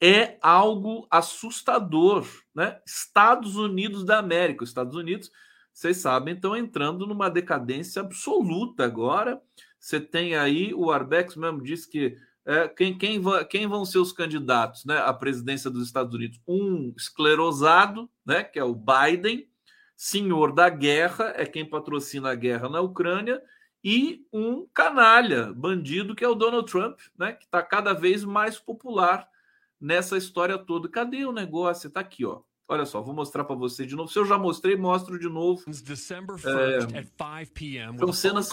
[0.00, 2.80] É algo assustador, né?
[2.86, 5.30] Estados Unidos da América, os Estados Unidos,
[5.72, 9.40] vocês sabem, estão entrando numa decadência absoluta agora,
[9.78, 14.12] Você tem aí, o Arbex mesmo disse que é, quem, quem, quem, vão ser os
[14.12, 16.40] candidatos né, à presidência dos Estados Unidos?
[16.46, 19.48] Um esclerosado, né, que é o Biden,
[19.96, 23.40] senhor da guerra, é quem patrocina a guerra na Ucrânia,
[23.82, 28.58] e um canalha, bandido, que é o Donald Trump, né, que está cada vez mais
[28.58, 29.28] popular
[29.80, 30.88] nessa história toda.
[30.88, 31.88] Cadê o negócio?
[31.88, 32.42] Está aqui, ó.
[32.68, 34.08] Olha só, vou mostrar para você de novo.
[34.12, 35.64] Se eu já mostrei, mostro de novo.
[36.46, 38.48] É, são cenas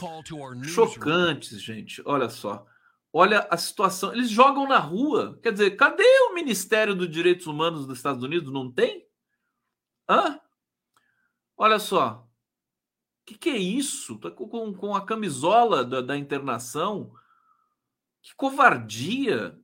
[0.73, 2.01] chocantes, gente.
[2.03, 2.65] Olha só.
[3.13, 4.11] Olha a situação.
[4.13, 5.39] Eles jogam na rua.
[5.43, 8.51] Quer dizer, cadê o Ministério dos Direitos Humanos dos Estados Unidos?
[8.51, 9.05] Não tem?
[10.09, 10.39] Hã?
[11.55, 12.26] Olha só.
[13.27, 14.17] Que, que é isso?
[14.19, 17.11] Tá com, com a camisola da, da internação.
[18.21, 19.59] Que covardia.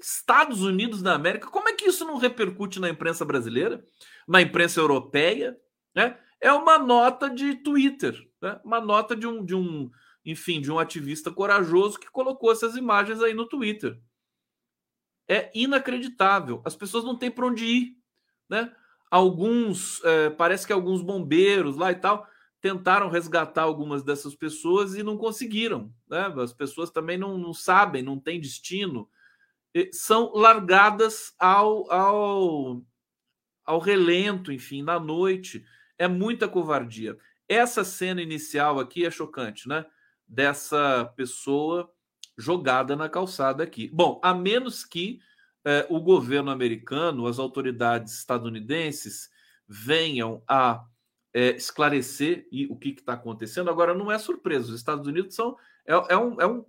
[0.00, 1.46] Estados Unidos da América.
[1.46, 3.84] Como é que isso não repercute na imprensa brasileira,
[4.26, 5.56] na imprensa europeia?
[5.94, 6.18] Né?
[6.40, 8.60] É uma nota de Twitter, né?
[8.64, 9.88] uma nota de um, de um,
[10.24, 13.96] enfim, de um ativista corajoso que colocou essas imagens aí no Twitter.
[15.28, 16.60] É inacreditável.
[16.64, 17.96] As pessoas não têm para onde ir,
[18.50, 18.74] né?
[19.08, 22.28] Alguns, é, parece que alguns bombeiros lá e tal
[22.64, 25.92] tentaram resgatar algumas dessas pessoas e não conseguiram.
[26.08, 26.32] Né?
[26.38, 29.06] As pessoas também não, não sabem, não têm destino,
[29.92, 32.82] são largadas ao, ao,
[33.66, 35.62] ao relento, enfim, na noite.
[35.98, 37.18] É muita covardia.
[37.46, 39.84] Essa cena inicial aqui é chocante, né?
[40.26, 41.92] Dessa pessoa
[42.38, 43.90] jogada na calçada aqui.
[43.92, 45.20] Bom, a menos que
[45.66, 49.28] eh, o governo americano, as autoridades estadunidenses
[49.68, 50.82] venham a
[51.34, 53.68] eh, esclarecer e, o que está acontecendo.
[53.68, 55.56] Agora, não é surpresa, os Estados Unidos são.
[55.84, 56.64] É, é, um, é um,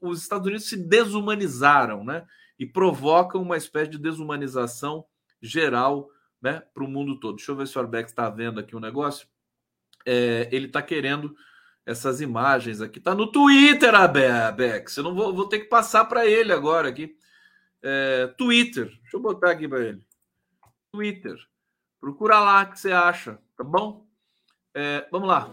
[0.00, 2.26] os Estados Unidos se desumanizaram, né?
[2.58, 5.04] E provocam uma espécie de desumanização
[5.42, 6.08] geral
[6.40, 7.36] né, para o mundo todo.
[7.36, 9.28] Deixa eu ver se o Arbex está vendo aqui o um negócio.
[10.06, 11.36] É, ele está querendo
[11.84, 12.98] essas imagens aqui.
[12.98, 14.96] Está no Twitter, Arbex.
[14.96, 17.14] Eu não vou, vou ter que passar para ele agora aqui.
[17.82, 18.86] É, Twitter.
[18.86, 20.02] Deixa eu botar aqui para ele.
[20.90, 21.36] Twitter.
[22.06, 24.06] Procura lá que você acha, tá bom?
[24.72, 25.50] É, vamos lá.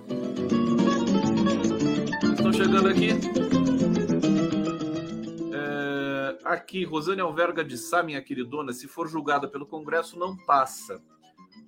[2.32, 3.10] Estão chegando aqui.
[6.46, 11.02] Aqui, Rosane Alverga de Sá, minha queridona, se for julgada pelo Congresso, não passa.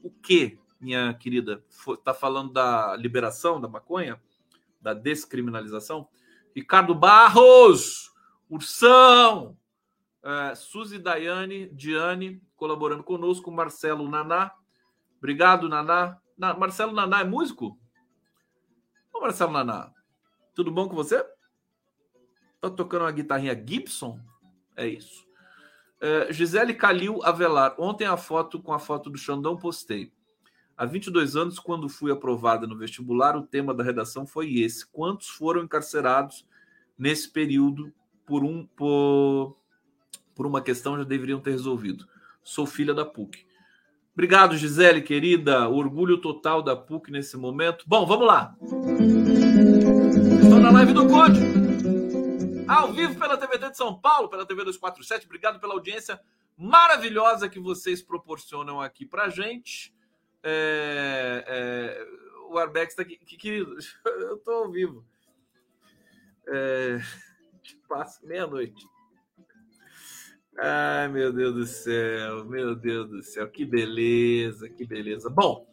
[0.03, 1.63] O que, minha querida?
[1.89, 4.21] Está falando da liberação da maconha?
[4.79, 6.07] Da descriminalização?
[6.55, 8.13] Ricardo Barros,
[8.47, 9.57] Ursão,
[10.21, 14.51] é, Suzy Daiane, Diane, colaborando conosco, Marcelo Naná.
[15.25, 16.19] Obrigado, Naná.
[16.37, 17.75] Na, Marcelo Naná é músico?
[19.11, 19.91] Ô, Marcelo Naná,
[20.53, 21.25] tudo bom com você?
[22.61, 24.19] Tá tocando uma guitarrinha Gibson?
[24.75, 25.25] É isso.
[25.99, 27.73] É, Gisele Calil Avelar.
[27.79, 30.13] Ontem a foto com a foto do Xandão postei.
[30.77, 35.29] Há 22 anos, quando fui aprovada no vestibular, o tema da redação foi esse: quantos
[35.29, 36.47] foram encarcerados
[36.95, 37.91] nesse período
[38.27, 39.57] por um por,
[40.35, 42.07] por uma questão já deveriam ter resolvido.
[42.43, 43.44] Sou filha da PUC.
[44.15, 45.67] Obrigado, Gisele, querida.
[45.67, 47.83] Orgulho total da PUC nesse momento.
[47.85, 48.55] Bom, vamos lá.
[50.41, 51.41] Estou na live do Conde.
[52.65, 55.25] Ao vivo pela TVT de São Paulo, pela TV 247.
[55.25, 56.17] Obrigado pela audiência
[56.57, 59.93] maravilhosa que vocês proporcionam aqui pra gente.
[60.41, 62.07] É, é,
[62.49, 63.17] o Arbex está aqui.
[63.17, 63.75] Que, querido,
[64.05, 65.05] eu tô ao vivo.
[66.47, 67.01] É,
[67.89, 68.94] passa meia-noite.
[70.57, 75.29] Ai, meu Deus do céu, meu Deus do céu, que beleza, que beleza.
[75.29, 75.69] Bom,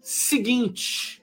[0.00, 1.20] seguinte,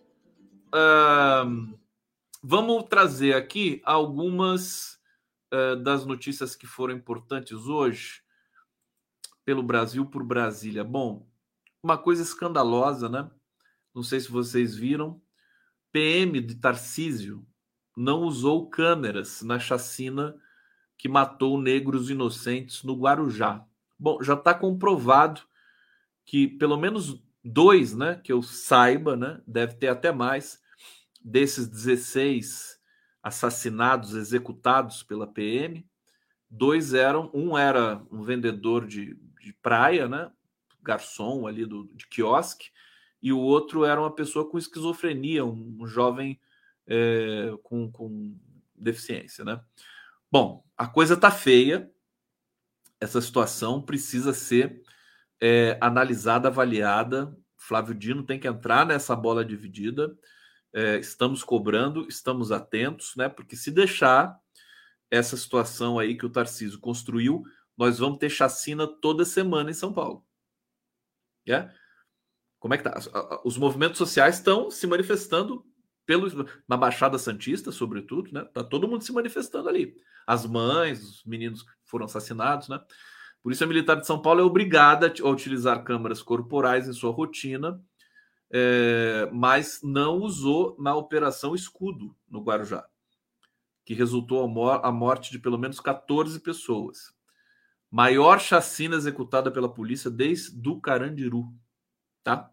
[2.44, 5.00] vamos trazer aqui algumas
[5.54, 8.22] uh, das notícias que foram importantes hoje
[9.46, 10.84] pelo Brasil por Brasília.
[10.84, 11.26] Bom,
[11.82, 13.32] uma coisa escandalosa, né?
[13.96, 15.22] Não sei se vocês viram.
[15.94, 17.48] PM de Tarcísio
[17.96, 20.36] não usou câmeras na chacina
[20.98, 23.64] que matou negros inocentes no Guarujá.
[24.00, 25.42] Bom, já está comprovado
[26.26, 30.62] que pelo menos dois, né, que eu saiba, né, deve ter até mais,
[31.24, 32.78] desses 16
[33.22, 35.86] assassinados, executados pela PM.
[36.50, 40.32] Dois eram, um era um vendedor de, de praia, né?
[40.82, 42.70] Garçom ali do, de quiosque,
[43.22, 46.40] e o outro era uma pessoa com esquizofrenia, um, um jovem
[46.86, 48.38] é, com, com
[48.74, 49.60] deficiência, né?
[50.32, 51.92] Bom, a coisa tá feia.
[53.00, 54.82] Essa situação precisa ser
[55.42, 57.36] é, analisada, avaliada.
[57.56, 60.16] Flávio Dino tem que entrar nessa bola dividida
[60.74, 63.28] é, estamos cobrando, estamos atentos, né?
[63.28, 64.40] Porque se deixar
[65.10, 67.44] essa situação aí que o Tarcísio construiu,
[67.76, 70.24] nós vamos ter chacina toda semana em São Paulo.
[71.48, 71.74] Yeah?
[72.60, 73.00] Como é que tá?
[73.44, 75.66] Os movimentos sociais estão se manifestando
[76.08, 78.46] pelo, na Baixada Santista, sobretudo, né?
[78.54, 79.94] Tá todo mundo se manifestando ali.
[80.26, 82.80] As mães, os meninos que foram assassinados, né?
[83.44, 87.80] Polícia Militar de São Paulo é obrigada a utilizar câmeras corporais em sua rotina,
[88.50, 92.88] é, mas não usou na Operação Escudo, no Guarujá,
[93.86, 97.14] que resultou a, morte de pelo menos 14 pessoas.
[97.92, 101.54] Maior chacina executada pela polícia desde o Carandiru,
[102.24, 102.50] tá?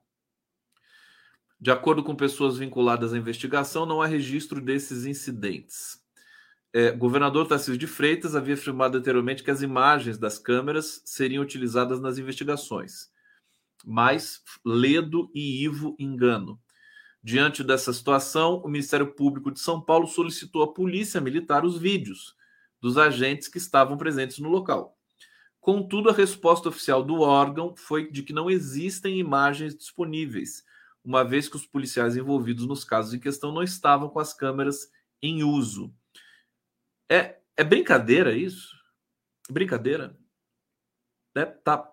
[1.65, 5.99] De acordo com pessoas vinculadas à investigação, não há registro desses incidentes.
[6.75, 12.03] É, governador Tarcísio de Freitas havia afirmado anteriormente que as imagens das câmeras seriam utilizadas
[12.03, 13.09] nas investigações.
[13.83, 16.61] Mas Ledo e Ivo engano.
[17.23, 22.35] Diante dessa situação, o Ministério Público de São Paulo solicitou à Polícia Militar os vídeos
[22.79, 24.99] dos agentes que estavam presentes no local.
[25.63, 30.63] Contudo, a resposta oficial do órgão foi de que não existem imagens disponíveis
[31.05, 34.91] uma vez que os policiais envolvidos nos casos em questão não estavam com as câmeras
[35.23, 35.95] em uso.
[37.09, 38.75] É, é brincadeira isso?
[39.51, 40.17] Brincadeira?
[41.35, 41.93] É, tá,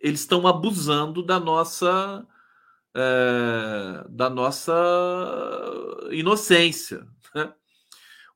[0.00, 2.26] eles estão abusando da nossa
[2.94, 4.74] é, da nossa
[6.10, 7.06] inocência.
[7.34, 7.52] Né?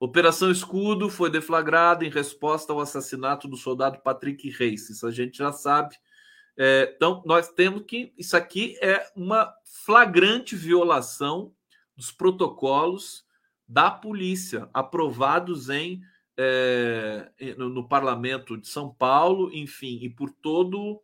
[0.00, 4.90] Operação Escudo foi deflagrada em resposta ao assassinato do soldado Patrick Reis.
[4.90, 5.96] Isso a gente já sabe.
[6.58, 8.12] É, então, nós temos que.
[8.16, 9.52] Isso aqui é uma
[9.84, 11.52] flagrante violação
[11.96, 13.24] dos protocolos
[13.68, 16.00] da polícia, aprovados em
[16.36, 21.00] é, no, no, parlamento de São Paulo, enfim, e por todo,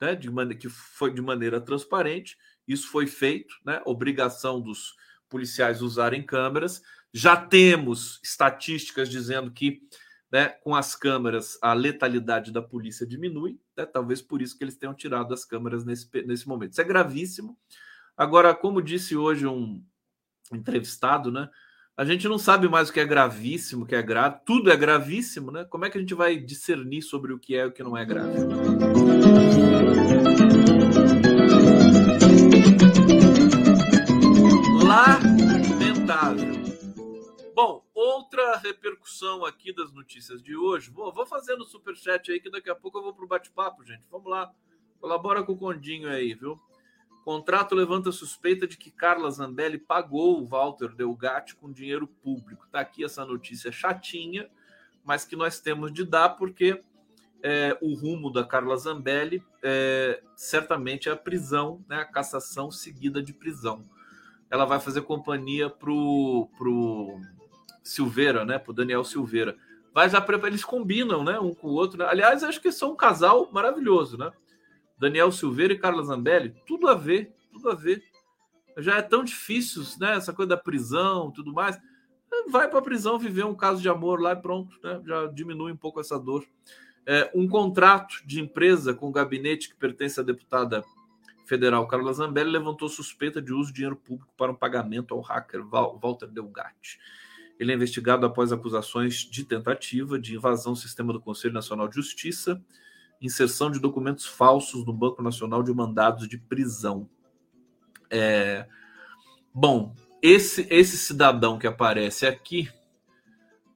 [0.00, 4.94] né, de maneira que foi de maneira transparente, isso foi feito, né, obrigação dos
[5.28, 6.82] policiais usarem câmeras.
[7.12, 9.80] Já temos estatísticas dizendo que
[10.30, 14.76] né, com as câmeras a letalidade da polícia diminui, né, talvez por isso que eles
[14.76, 16.72] tenham tirado as câmeras nesse, nesse momento.
[16.72, 17.56] Isso é gravíssimo.
[18.16, 19.82] Agora, como disse hoje um
[20.52, 21.50] entrevistado, né,
[21.96, 24.76] a gente não sabe mais o que é gravíssimo, o que é grave, tudo é
[24.76, 25.64] gravíssimo, né?
[25.64, 27.96] Como é que a gente vai discernir sobre o que é e o que não
[27.96, 28.38] é grave?
[34.84, 36.55] Lamentável.
[38.06, 40.92] Outra repercussão aqui das notícias de hoje.
[40.92, 44.04] Vou, vou fazer no superchat aí que daqui a pouco eu vou pro bate-papo, gente.
[44.08, 44.54] Vamos lá.
[45.00, 46.56] Colabora com o Condinho aí, viu?
[47.24, 52.68] Contrato levanta suspeita de que Carla Zambelli pagou o Walter Delgatti com dinheiro público.
[52.70, 54.48] Tá aqui essa notícia chatinha,
[55.04, 56.80] mas que nós temos de dar porque
[57.42, 63.20] é, o rumo da Carla Zambelli é, certamente é a prisão, né, a cassação seguida
[63.20, 63.82] de prisão.
[64.48, 67.20] Ela vai fazer companhia pro, pro
[67.86, 69.56] Silveira, né, pro Daniel Silveira.
[69.94, 71.98] Vai já eles combinam, né, um com o outro.
[71.98, 72.06] Né?
[72.06, 74.30] Aliás, acho que são um casal maravilhoso, né?
[74.98, 78.02] Daniel Silveira e Carla Zambelli, tudo a ver, tudo a ver.
[78.78, 80.16] Já é tão difícil, né?
[80.16, 81.78] Essa coisa da prisão, tudo mais.
[82.48, 85.00] Vai para a prisão viver um caso de amor lá e pronto, né?
[85.06, 86.44] Já diminui um pouco essa dor.
[87.06, 90.84] É, um contrato de empresa com o gabinete que pertence à deputada
[91.46, 95.64] federal Carla Zambelli levantou suspeita de uso de dinheiro público para um pagamento ao hacker
[95.64, 96.98] Walter Delgatti.
[97.58, 101.96] Ele é investigado após acusações de tentativa de invasão ao sistema do Conselho Nacional de
[101.96, 102.62] Justiça
[103.20, 107.08] inserção de documentos falsos no Banco Nacional de mandados de prisão.
[108.10, 108.66] É,
[109.52, 112.68] bom, esse, esse cidadão que aparece aqui.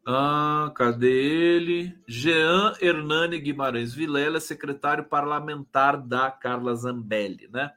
[0.06, 1.96] Ah, cadê ele?
[2.06, 7.70] Jean Hernani Guimarães Vilela, secretário parlamentar da Carla Zambelli, né?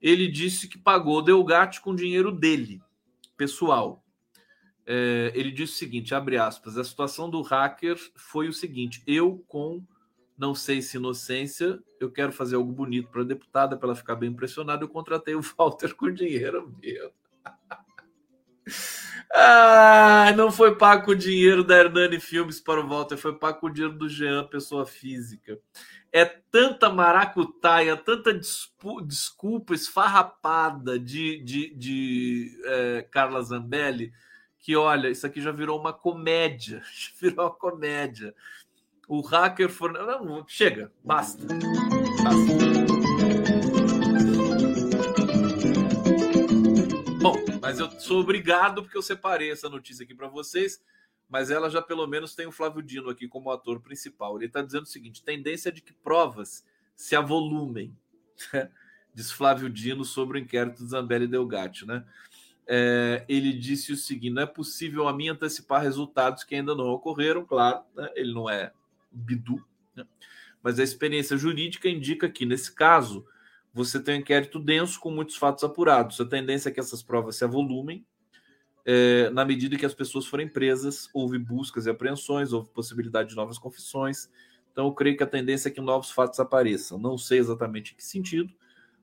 [0.00, 2.80] Ele disse que pagou Delgatti com dinheiro dele,
[3.36, 4.04] pessoal.
[4.86, 9.44] É, ele disse o seguinte: abre aspas, a situação do hacker foi o seguinte: eu
[9.48, 9.84] com
[10.38, 14.16] não sei se inocência, eu quero fazer algo bonito para a deputada, para ela ficar
[14.16, 17.12] bem impressionada, eu contratei o Walter com dinheiro meu.
[19.32, 23.70] ah, não foi pago o dinheiro da Hernani Filmes para o Walter, foi pago o
[23.70, 25.58] dinheiro do Jean, pessoa física.
[26.12, 28.32] É tanta maracutaia, tanta
[29.04, 34.12] desculpa esfarrapada de, de, de é, Carla Zambelli,
[34.66, 38.34] que olha, isso aqui já virou uma comédia, já virou uma comédia.
[39.06, 39.96] O hacker forne...
[39.96, 41.46] Não, chega, basta.
[42.20, 42.52] basta.
[47.22, 50.82] Bom, mas eu sou obrigado porque eu separei essa notícia aqui para vocês,
[51.28, 54.36] mas ela já pelo menos tem o Flávio Dino aqui como ator principal.
[54.36, 57.96] Ele está dizendo o seguinte: tendência de que provas se avolumem.
[59.14, 62.04] Diz Flávio Dino sobre o inquérito de Zambelli Delgatti, né?
[62.66, 66.86] É, ele disse o seguinte: não é possível a mim antecipar resultados que ainda não
[66.86, 68.10] ocorreram, claro, né?
[68.14, 68.72] ele não é
[69.10, 69.64] Bidu,
[69.94, 70.04] né?
[70.62, 73.24] mas a experiência jurídica indica que, nesse caso,
[73.72, 76.20] você tem um inquérito denso com muitos fatos apurados.
[76.20, 78.04] A tendência é que essas provas se avolumem,
[78.88, 83.36] é, na medida que as pessoas forem presas, houve buscas e apreensões, houve possibilidade de
[83.36, 84.30] novas confissões.
[84.70, 86.96] Então, eu creio que a tendência é que novos fatos apareçam.
[86.96, 88.54] Não sei exatamente em que sentido,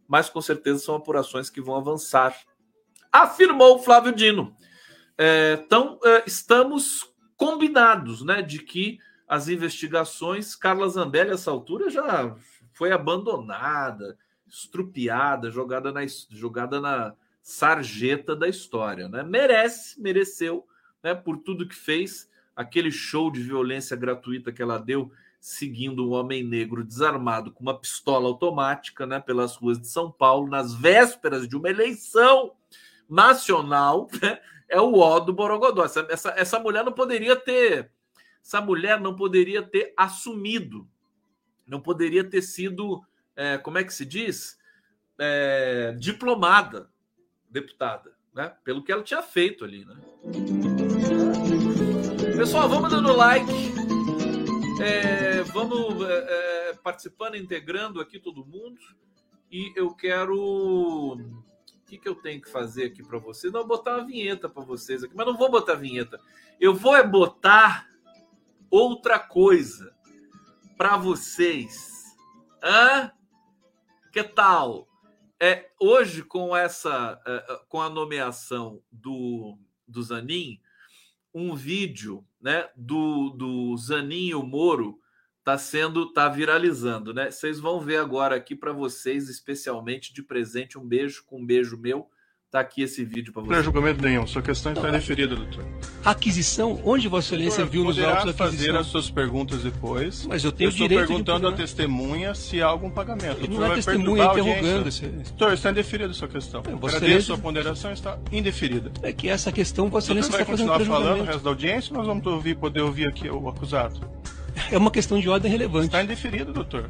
[0.08, 2.34] mas com certeza são apurações que vão avançar.
[3.14, 4.58] Afirmou Flávio Dino.
[5.16, 8.98] É, então, é, estamos combinados né, de que
[9.28, 12.36] as investigações, Carla Zambelli, a essa altura, já
[12.72, 16.02] foi abandonada, estrupiada, jogada na,
[16.32, 19.08] jogada na sarjeta da história.
[19.08, 19.22] Né?
[19.22, 20.66] Merece, mereceu,
[21.04, 26.14] né, por tudo que fez, aquele show de violência gratuita que ela deu, seguindo um
[26.14, 31.48] homem negro desarmado com uma pistola automática né, pelas ruas de São Paulo, nas vésperas
[31.48, 32.54] de uma eleição
[33.10, 35.86] nacional, né, é o ó do Borogodó.
[35.86, 37.92] Essa, essa, essa mulher não poderia ter.
[38.44, 40.88] Essa mulher não poderia ter assumido,
[41.66, 43.02] não poderia ter sido,
[43.36, 44.60] é, como é que se diz?
[45.18, 46.90] É, diplomada
[47.50, 48.52] deputada, né?
[48.64, 49.96] Pelo que ela tinha feito ali, né?
[52.36, 53.52] Pessoal, vamos dando like,
[54.82, 58.80] é, vamos é, é participando, integrando aqui todo mundo.
[59.52, 61.18] E eu quero
[61.94, 63.52] que, que eu tenho que fazer aqui para vocês?
[63.52, 66.20] Não, botar uma vinheta para vocês aqui, mas não vou botar vinheta.
[66.60, 67.88] Eu vou é botar
[68.70, 69.96] outra coisa
[70.78, 72.16] para vocês.
[72.64, 73.12] Hã?
[74.12, 74.88] Que tal?
[75.40, 80.60] É, hoje, com essa é, é, com a nomeação do, do Zanin,
[81.34, 85.00] um vídeo né, do, do Zanin e o Moro
[85.44, 87.30] está sendo, está viralizando, né?
[87.30, 91.78] Vocês vão ver agora aqui para vocês, especialmente de presente, um beijo com um beijo
[91.78, 92.08] meu.
[92.50, 93.52] Tá aqui esse vídeo para vocês.
[93.52, 95.66] Não é julgamento nenhum, sua questão está indeferida, doutor.
[96.06, 98.48] Aquisição, onde Vossa Excelência viu nos autos aquisição?
[98.48, 100.26] fazer as suas perguntas depois.
[100.28, 103.50] Mas eu tenho eu direito estou perguntando à testemunha se há algum pagamento.
[103.50, 104.90] Não é testemunha interrogando.
[105.30, 106.62] Doutor, está indeferida a sua questão.
[106.68, 108.92] É, Vossa Agradeço, sua ponderação está indeferida.
[109.02, 111.92] É que essa questão Vossa Excelência está fazendo vai continuar falando o resto da audiência
[111.92, 114.00] ou nós vamos ouvir, poder ouvir aqui o acusado?
[114.74, 115.86] É uma questão de ordem relevante.
[115.86, 116.86] Está indeferido, doutor.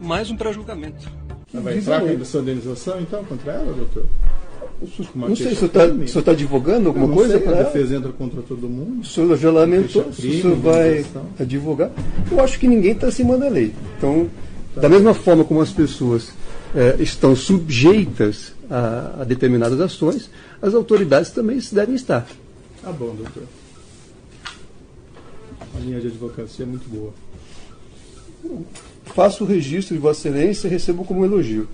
[0.00, 1.06] Mais um pré-julgamento.
[1.52, 4.06] Vai entrar com a indenização, então, contra ela, doutor?
[5.14, 8.66] Não sei, se o senhor está divulgando alguma coisa para A defesa entra contra todo
[8.66, 9.02] mundo.
[9.02, 11.04] O senhor já lamentou, se o senhor vai
[11.38, 11.90] advogar.
[12.30, 13.74] Eu acho que ninguém está acima da lei.
[13.98, 14.30] Então,
[14.74, 14.80] tá.
[14.80, 16.32] da mesma forma como as pessoas
[16.74, 20.30] é, estão sujeitas a, a determinadas ações,
[20.62, 22.26] as autoridades também devem estar.
[22.82, 23.42] Tá bom, doutor.
[25.78, 27.14] A linha de advocacia é muito boa.
[29.14, 31.68] Faço o registro de Vossa Excelência e recebo como elogio.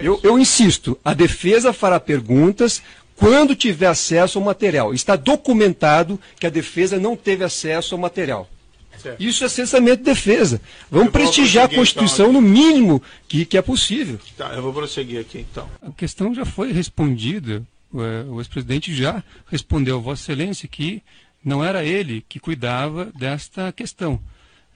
[0.00, 2.80] Eu, eu insisto, a defesa fará perguntas
[3.16, 4.94] quando tiver acesso ao material.
[4.94, 8.48] Está documentado que a defesa não teve acesso ao material.
[8.96, 9.20] Certo.
[9.20, 10.60] Isso é cessamento de defesa.
[10.90, 14.20] Vamos prestigiar a então, Constituição então, no mínimo que, que é possível.
[14.36, 15.68] Tá, eu vou prosseguir aqui então.
[15.82, 17.62] A questão já foi respondida.
[17.90, 21.02] O ex-presidente já respondeu a Vossa Excelência que
[21.48, 24.20] não era ele que cuidava desta questão.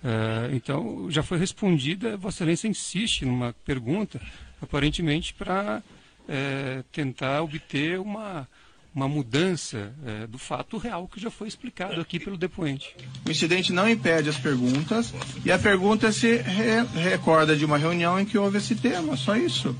[0.02, 4.20] Uh, então, já foi respondida, Vossa Excelência insiste numa pergunta,
[4.60, 5.82] aparentemente para
[6.28, 8.48] é, tentar obter uma,
[8.94, 12.96] uma mudança é, do fato real que já foi explicado aqui pelo depoente.
[13.26, 15.12] O incidente não impede as perguntas
[15.44, 19.36] e a pergunta se re recorda de uma reunião em que houve esse tema, só
[19.36, 19.76] isso.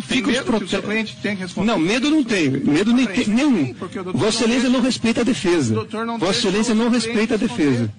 [0.00, 0.76] Fica os prote...
[1.22, 1.66] tem que responder.
[1.66, 2.50] Não, medo não tem.
[2.50, 3.74] Medo nem tem, nenhum.
[4.12, 5.86] Vossa Excelência não respeita a defesa.
[6.18, 7.90] Vossa Excelência não respeita a defesa.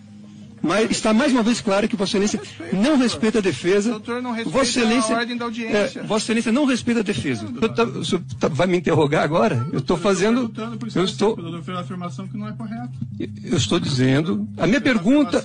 [0.61, 2.41] Mas está mais uma vez claro que Vossa Excelência
[2.73, 3.91] não respeita a defesa.
[3.91, 5.99] Doutor não respeita Vossa Excelência, a ordem da audiência.
[5.99, 7.45] É, Vossa Excelência não respeita a defesa.
[7.75, 9.67] Tá, o senhor tá, vai me interrogar agora?
[9.71, 10.51] Eu estou fazendo.
[10.95, 11.35] Eu estou.
[11.35, 12.89] fez uma afirmação que não é correta.
[13.19, 14.47] Eu estou dizendo.
[14.57, 15.37] A minha pergunta.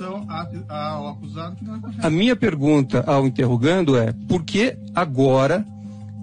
[2.01, 2.07] É.
[2.07, 5.65] A minha pergunta ao interrogando é: por que agora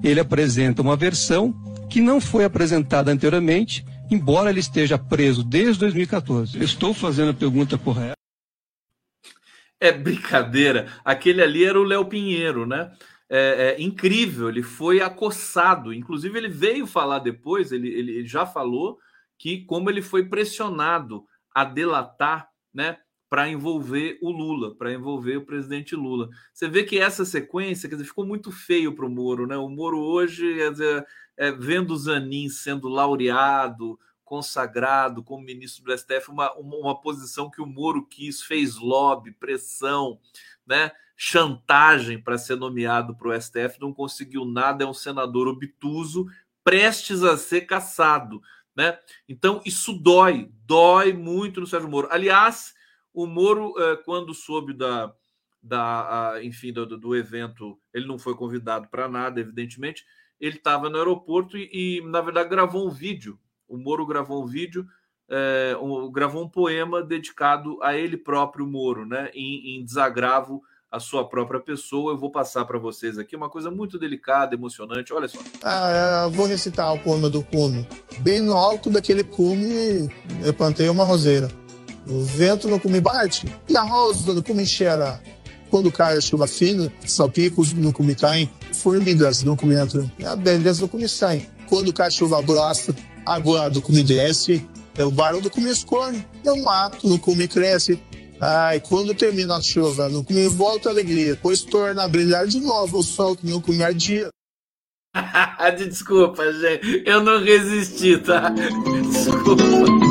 [0.04, 1.54] ele apresenta uma versão
[1.90, 6.58] que não foi apresentada anteriormente, embora ele esteja preso desde 2014?
[6.58, 8.14] Eu estou fazendo a pergunta correta.
[9.80, 10.92] É brincadeira.
[11.06, 12.92] Aquele ali era o Léo Pinheiro, né?
[13.30, 15.94] É, é, incrível, ele foi acossado.
[15.94, 18.98] Inclusive, ele veio falar depois, ele, ele já falou
[19.38, 21.24] que como ele foi pressionado
[21.54, 22.98] a delatar, né?
[23.30, 26.30] Para envolver o Lula, para envolver o presidente Lula.
[26.52, 29.56] Você vê que essa sequência quer dizer, ficou muito feio para o Moro, né?
[29.56, 30.58] O Moro hoje,
[31.38, 37.62] é, vendo Zanin sendo laureado, consagrado como ministro do STF, uma, uma, uma, posição que
[37.62, 40.20] o Moro quis, fez lobby, pressão,
[40.66, 40.92] né?
[41.22, 46.26] chantagem para ser nomeado para o STF, não conseguiu nada, é um senador obtuso,
[46.64, 48.42] prestes a ser caçado.
[48.74, 48.98] Né?
[49.28, 52.08] Então, isso dói, dói muito no Sérgio Moro.
[52.10, 52.74] Aliás,
[53.24, 55.14] o Moro, eh, quando soube da,
[55.62, 60.06] da enfim, do, do evento, ele não foi convidado para nada, evidentemente.
[60.40, 64.48] Ele estava no aeroporto e, e, na verdade, gravou um vídeo O Moro gravou um
[64.48, 64.88] vídeo,
[65.30, 69.30] é, um, gravou um poema dedicado a ele próprio, Moro, né?
[69.34, 72.14] Em, em desagravo à sua própria pessoa.
[72.14, 75.14] Eu vou passar para vocês aqui uma coisa muito delicada, emocionante.
[75.14, 75.40] Olha só.
[75.62, 77.86] Ah, vou recitar o poema do cume.
[78.22, 80.10] Bem no alto daquele cume,
[80.44, 81.50] eu plantei uma roseira.
[82.08, 85.22] O vento no cume bate e a rosa no cume cheira.
[85.70, 90.82] Quando cai a chuva fina, salpicos no cume caem, formigas no cume entram, a beleza
[90.82, 91.48] do cume sai.
[91.68, 92.96] Quando cai a chuva grossa,
[93.26, 97.20] a água do cume desce, é o barulho do cume escorre, é o mato no
[97.20, 98.02] cume cresce.
[98.42, 102.60] Ai, quando termina a chuva, no cume volta a alegria, pois torna a brilhar de
[102.60, 104.30] novo o sol que no cume ardia.
[105.78, 107.04] Desculpa, gente.
[107.06, 108.50] Eu não resisti, tá?
[108.50, 110.09] Desculpa.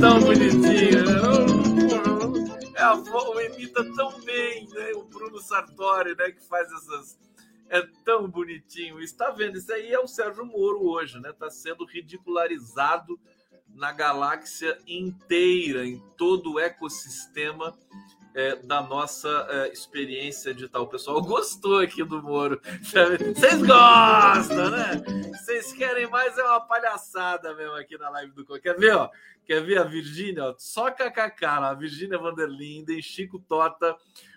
[0.00, 1.04] Tão bonitinho.
[1.04, 1.20] né?
[2.74, 4.92] É a avó, imita tão bem, né?
[4.94, 6.30] O Bruno Sartori, né?
[6.30, 7.18] Que faz essas.
[7.68, 9.00] É tão bonitinho.
[9.00, 9.58] Está vendo?
[9.58, 11.30] Isso aí é o Sérgio Moro hoje, né?
[11.30, 13.20] Está sendo ridicularizado
[13.68, 17.76] na galáxia inteira, em todo o ecossistema
[18.34, 20.82] é, da nossa é, experiência digital.
[20.82, 22.60] O pessoal gostou aqui do Moro.
[22.82, 25.02] Vocês gostam, né?
[25.32, 26.36] Vocês querem mais?
[26.38, 29.10] É uma palhaçada mesmo aqui na live do Quer ver, ó?
[29.44, 30.54] Quer ver a Virgínia?
[30.58, 33.96] Só kkk, a Virgínia Vanderlinden, Chico Tota,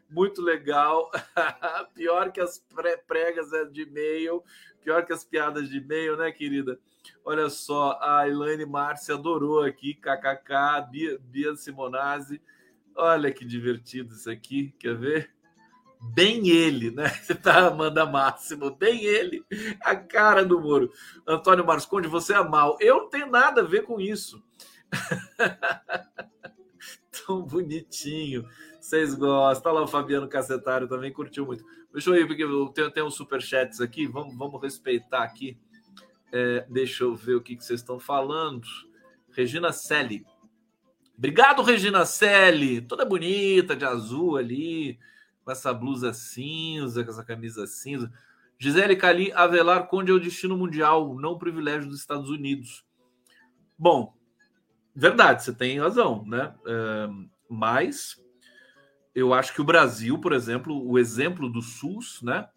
[0.10, 1.12] muito legal.
[1.94, 4.44] Pior que as pre- pregas é, de e-mail,
[4.84, 6.80] pior que as piadas de e-mail, né, querida?
[7.24, 12.42] Olha só, a Elaine Márcia adorou aqui, kkk, Bia, Bia Simonazzi.
[12.96, 15.32] Olha que divertido isso aqui, quer ver?
[16.00, 17.08] Bem ele, né?
[17.24, 19.44] Você tá Amanda Máximo, bem ele,
[19.82, 20.92] a cara do Moro.
[21.26, 22.78] Antônio Marsconde, você é mal.
[22.80, 24.44] Eu não tenho nada a ver com isso.
[27.26, 28.46] Tão bonitinho.
[28.80, 29.72] Vocês gostam.
[29.72, 31.64] Olha lá o Fabiano Cacetário também curtiu muito.
[31.92, 34.06] Deixa eu ir, porque eu tenho, tenho uns superchats aqui.
[34.06, 35.58] Vamos, vamos respeitar aqui.
[36.32, 38.68] É, deixa eu ver o que, que vocês estão falando.
[39.32, 40.26] Regina Selle.
[41.18, 42.82] Obrigado, Regina Selle.
[42.82, 45.00] Toda bonita, de azul ali,
[45.46, 48.12] com essa blusa cinza, com essa camisa cinza.
[48.58, 52.86] Gisele Cali Avelar Conde é o destino mundial, não o privilégio dos Estados Unidos.
[53.78, 54.14] Bom,
[54.96, 56.54] verdade, você tem razão, né?
[56.66, 57.10] É,
[57.50, 58.22] mas
[59.14, 62.48] eu acho que o Brasil, por exemplo, o exemplo do SUS, né?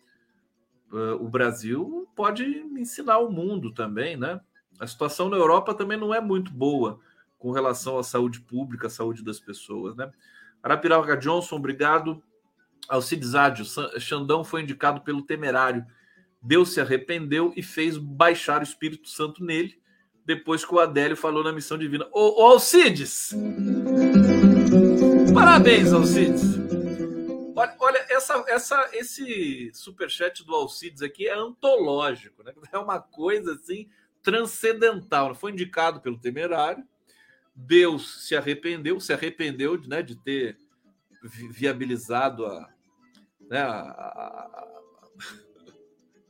[1.21, 4.41] O Brasil pode ensinar ao mundo também, né?
[4.79, 7.01] A situação na Europa também não é muito boa
[7.39, 10.11] com relação à saúde pública, à saúde das pessoas, né?
[10.63, 12.23] Arapiraca Johnson, obrigado.
[12.89, 13.65] Alcides Ádio,
[13.99, 15.85] Xandão foi indicado pelo temerário.
[16.41, 19.81] Deus se arrependeu e fez baixar o Espírito Santo nele,
[20.25, 22.07] depois que o Adélio falou na missão divina.
[22.13, 23.35] Ô, ô Alcides!
[25.35, 26.57] Parabéns, Alcides!
[27.57, 32.53] Olha, olha essa, essa, esse superchat do Alcides aqui é antológico, né?
[32.73, 33.89] É uma coisa assim
[34.23, 35.35] transcendental.
[35.35, 36.85] Foi indicado pelo temerário.
[37.57, 40.59] Deus se arrependeu, se arrependeu né, de ter
[41.23, 42.69] vi- viabilizado a,
[43.49, 43.73] né, a,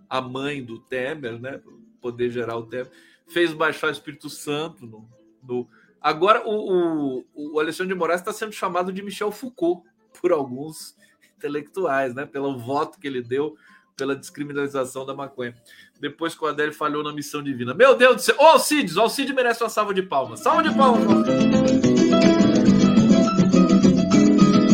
[0.08, 2.90] a- mãe do Temer, né, o poder geral Temer,
[3.26, 4.86] fez baixar o Espírito Santo.
[4.86, 5.08] No,
[5.42, 5.68] no-
[6.00, 9.82] Agora, o, o, o Alexandre de Moraes está sendo chamado de Michel Foucault
[10.20, 10.96] por alguns
[11.36, 13.56] intelectuais, né, pelo voto que ele deu
[13.97, 15.55] pela descriminalização da maconha.
[15.99, 17.72] Depois que o Adélio falhou na missão divina.
[17.72, 18.36] Meu Deus do céu!
[18.38, 18.97] Ô, Alcides!
[18.97, 20.40] O Alcides merece uma salva de palmas.
[20.40, 21.26] Salva de palmas!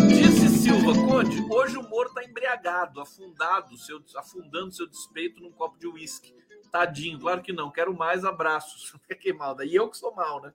[0.09, 5.79] Disse Silva, Conde, hoje o Moro está embriagado, afundado, seu, afundando seu despeito num copo
[5.79, 6.35] de uísque.
[6.73, 7.71] Tadinho, claro que não.
[7.71, 8.93] Quero mais abraços.
[9.21, 10.53] que mal, daí eu que sou mal, né?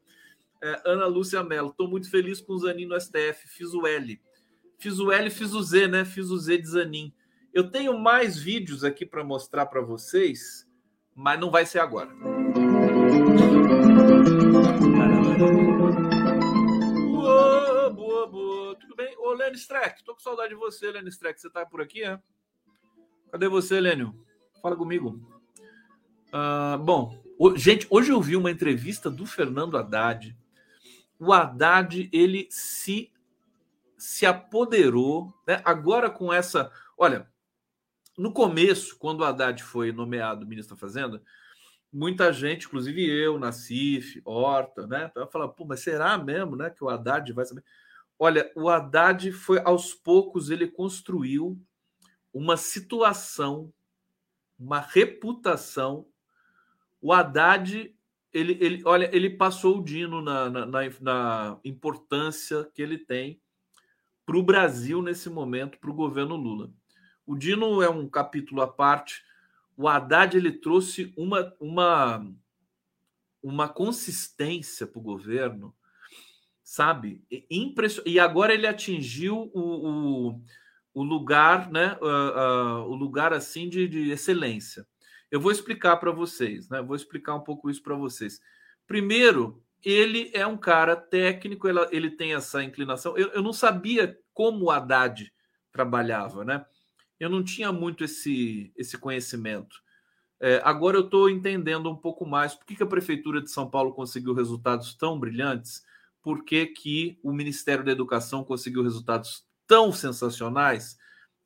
[0.61, 3.47] É, Ana Lúcia Mello, estou muito feliz com o Zanin no STF.
[3.47, 4.20] Fiz o L.
[4.80, 6.03] Fiz o L fiz o Z, né?
[6.03, 7.13] Fiz o Z de Zanin.
[7.58, 10.70] Eu tenho mais vídeos aqui para mostrar para vocês,
[11.16, 12.14] mas não vai ser agora.
[17.10, 18.76] Boa, boa, boa.
[18.76, 19.18] Tudo bem?
[19.18, 21.41] Ô, Lênio Streck, tô com saudade de você, Lênio Streck.
[21.41, 22.22] Você tá por aqui, é?
[23.32, 24.14] Cadê você, Lênio?
[24.62, 25.20] Fala comigo.
[26.32, 27.20] Ah, bom,
[27.55, 30.38] gente, hoje eu vi uma entrevista do Fernando Haddad.
[31.18, 33.12] O Haddad, ele se,
[33.97, 35.60] se apoderou, né?
[35.66, 36.72] Agora com essa...
[36.95, 37.28] Olha,
[38.18, 41.22] no começo, quando o Haddad foi nomeado ministro da Fazenda,
[41.93, 45.07] muita gente, inclusive eu, Nassif, Horta, né?
[45.09, 47.63] Tava falando, pô, mas será mesmo, né, que o Haddad vai saber?
[48.20, 51.61] Olha, o Haddad foi aos poucos ele construiu
[52.34, 53.72] uma situação,
[54.57, 56.07] uma reputação.
[56.99, 57.95] O Haddad,
[58.34, 63.39] ele, ele olha, ele passou o Dino na, na, na, na importância que ele tem
[64.26, 66.72] para o Brasil nesse momento, para o governo Lula.
[67.28, 69.21] O Dino é um capítulo à parte.
[69.75, 72.25] o Haddad ele trouxe uma, uma,
[73.43, 75.75] uma consistência para o governo,
[76.63, 77.21] sabe?
[78.05, 80.41] E agora ele atingiu o, o,
[80.93, 81.97] o lugar, né?
[82.01, 84.88] Uh, uh, o lugar assim de, de excelência.
[85.30, 86.82] Eu vou explicar para vocês, né?
[86.82, 88.39] Vou explicar um pouco isso para vocês.
[88.88, 93.17] Primeiro, ele é um cara técnico, ele, ele tem essa inclinação.
[93.17, 95.30] Eu, eu não sabia como o Haddad
[95.73, 96.65] trabalhava, né?
[97.20, 99.76] Eu não tinha muito esse, esse conhecimento.
[100.39, 103.70] É, agora eu estou entendendo um pouco mais por que, que, a Prefeitura de São
[103.70, 105.84] Paulo conseguiu resultados tão brilhantes,
[106.22, 110.97] por que, que o Ministério da Educação conseguiu resultados tão sensacionais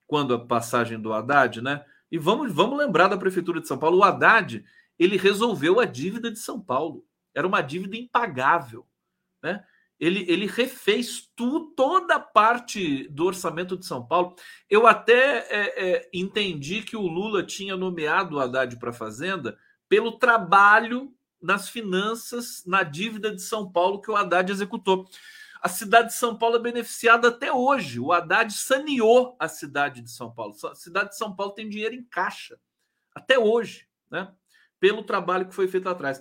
[0.06, 1.86] quando a passagem do Haddad, né?
[2.12, 4.66] E vamos, vamos lembrar da Prefeitura de São Paulo, o Haddad,
[5.00, 7.06] ele resolveu a dívida de São Paulo.
[7.34, 8.86] Era uma dívida impagável,
[9.42, 9.64] né?
[10.02, 14.36] Ele, ele refez tu, toda a parte do orçamento de São Paulo.
[14.68, 19.56] Eu até é, é, entendi que o Lula tinha nomeado o Haddad para a Fazenda
[19.88, 25.08] pelo trabalho nas finanças, na dívida de São Paulo que o Haddad executou.
[25.62, 28.00] A cidade de São Paulo é beneficiada até hoje.
[28.00, 30.56] O Haddad saneou a cidade de São Paulo.
[30.66, 32.60] A cidade de São Paulo tem dinheiro em caixa
[33.14, 34.34] até hoje, né?
[34.80, 36.20] Pelo trabalho que foi feito atrás.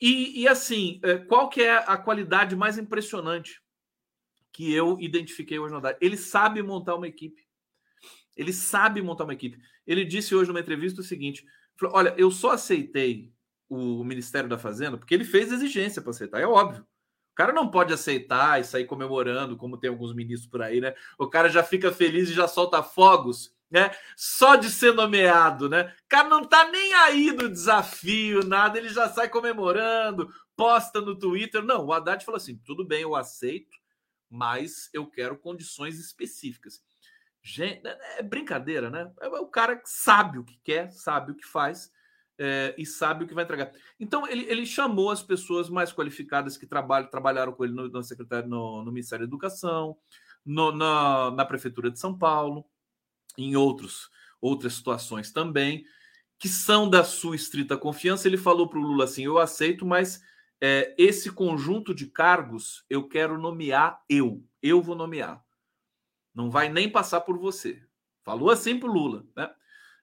[0.00, 3.60] E, e, assim, é, qual que é a qualidade mais impressionante
[4.52, 5.98] que eu identifiquei hoje no Haddad?
[6.00, 7.46] Ele sabe montar uma equipe.
[8.36, 9.58] Ele sabe montar uma equipe.
[9.86, 11.44] Ele disse hoje numa entrevista o seguinte:
[11.76, 13.32] falou, olha, eu só aceitei
[13.68, 16.82] o Ministério da Fazenda porque ele fez exigência para aceitar, é óbvio.
[16.82, 20.94] O cara não pode aceitar e sair comemorando, como tem alguns ministros por aí, né?
[21.18, 23.90] O cara já fica feliz e já solta fogos né?
[24.16, 25.94] Só de ser nomeado, né?
[26.04, 31.16] O cara não tá nem aí no desafio, nada, ele já sai comemorando, posta no
[31.16, 31.62] Twitter.
[31.62, 33.76] Não, o Haddad falou assim: tudo bem, eu aceito,
[34.28, 36.82] mas eu quero condições específicas.
[37.42, 39.10] Gente, é, é brincadeira, né?
[39.20, 41.90] É o cara que sabe o que quer, sabe o que faz
[42.38, 43.72] é, e sabe o que vai entregar.
[43.98, 48.02] Então, ele, ele chamou as pessoas mais qualificadas que trabalham, trabalharam com ele no, no,
[48.02, 49.96] secretário, no, no Ministério da Educação,
[50.44, 52.66] no, na, na Prefeitura de São Paulo
[53.36, 54.10] em outros,
[54.40, 55.84] outras situações também,
[56.38, 58.26] que são da sua estrita confiança.
[58.26, 60.22] Ele falou para o Lula assim: eu aceito, mas
[60.60, 64.42] é, esse conjunto de cargos eu quero nomear eu.
[64.62, 65.42] Eu vou nomear.
[66.34, 67.82] Não vai nem passar por você.
[68.22, 69.50] Falou assim para o Lula, né?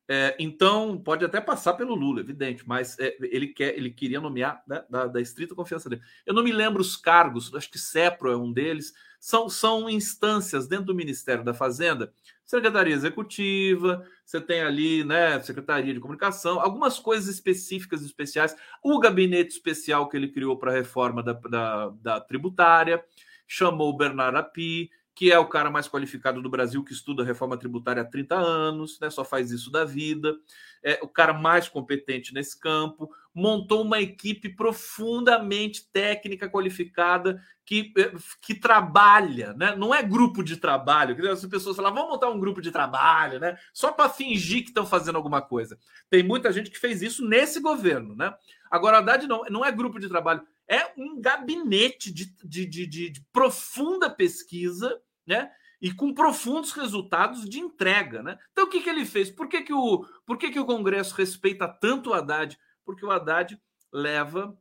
[0.10, 4.64] É, então pode até passar pelo Lula, evidente, mas é, ele quer, ele queria nomear
[4.66, 6.02] né, da, da, estrita confiança dele.
[6.26, 8.94] Eu não me lembro os cargos, acho que CEPRO é um deles.
[9.28, 12.14] São, são instâncias dentro do Ministério da Fazenda
[12.46, 19.50] Secretaria Executiva, você tem ali, né, Secretaria de Comunicação, algumas coisas específicas especiais, o gabinete
[19.50, 23.04] especial que ele criou para a reforma da, da, da, tributária,
[23.46, 27.58] chamou o Bernardo Api, que é o cara mais qualificado do Brasil que estuda reforma
[27.58, 30.38] tributária há 30 anos, né, só faz isso da vida,
[30.84, 38.14] é o cara mais competente nesse campo, montou uma equipe profundamente técnica, qualificada, que, eh,
[38.40, 39.76] que trabalha, né?
[39.76, 41.32] Não é grupo de trabalho.
[41.32, 43.58] As pessoas falam, vamos montar um grupo de trabalho, né?
[43.74, 45.78] Só para fingir que estão fazendo alguma coisa.
[46.10, 48.34] Tem muita gente que fez isso nesse governo, né?
[48.70, 52.86] Agora, a verdade não, não é grupo de trabalho, é um gabinete de, de, de,
[52.86, 55.52] de, de profunda pesquisa, né?
[55.80, 58.40] E com profundos resultados de entrega, né?
[58.52, 59.30] Então, o que, que ele fez?
[59.30, 62.58] Por que, que, o, por que, que o Congresso respeita tanto o Haddad?
[62.84, 63.60] Porque o Haddad
[63.92, 64.58] leva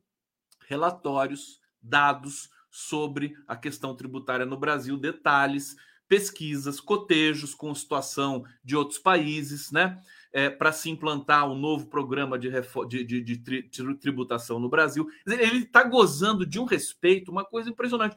[0.69, 8.99] relatórios, dados, sobre a questão tributária no Brasil, detalhes, pesquisas, cotejos com situação de outros
[8.99, 9.99] países, né?
[10.31, 12.51] É, para se implantar um novo programa de,
[12.87, 15.09] de, de, de tri tributação no Brasil.
[15.27, 18.15] Ele está gozando de um respeito, uma coisa impressionante.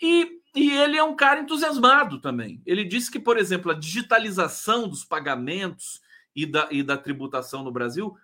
[0.00, 2.62] E, e ele é um cara entusiasmado também.
[2.64, 6.00] Ele disse que, por exemplo, a digitalização dos pagamentos
[6.34, 8.16] e da, e da tributação no Brasil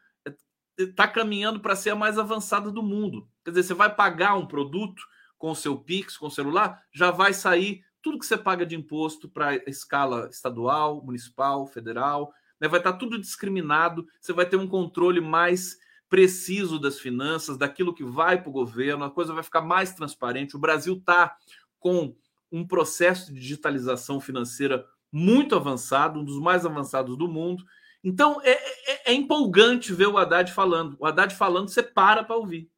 [0.79, 3.29] está é, caminhando para ser a mais avançada do mundo.
[3.45, 5.03] Quer dizer, você vai pagar um produto,
[5.43, 8.77] com o seu Pix, com o celular, já vai sair tudo que você paga de
[8.77, 12.69] imposto para escala estadual, municipal, federal, né?
[12.69, 15.77] vai estar tá tudo discriminado, você vai ter um controle mais
[16.09, 20.55] preciso das finanças, daquilo que vai para o governo, a coisa vai ficar mais transparente.
[20.55, 21.37] O Brasil está
[21.83, 22.15] com
[22.51, 27.65] um processo de digitalização financeira muito avançado, um dos mais avançados do mundo.
[28.05, 30.97] Então é, é, é empolgante ver o Haddad falando.
[31.01, 32.71] O Haddad falando, você para para ouvir.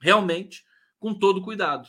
[0.00, 0.64] Realmente,
[1.00, 1.88] com todo cuidado.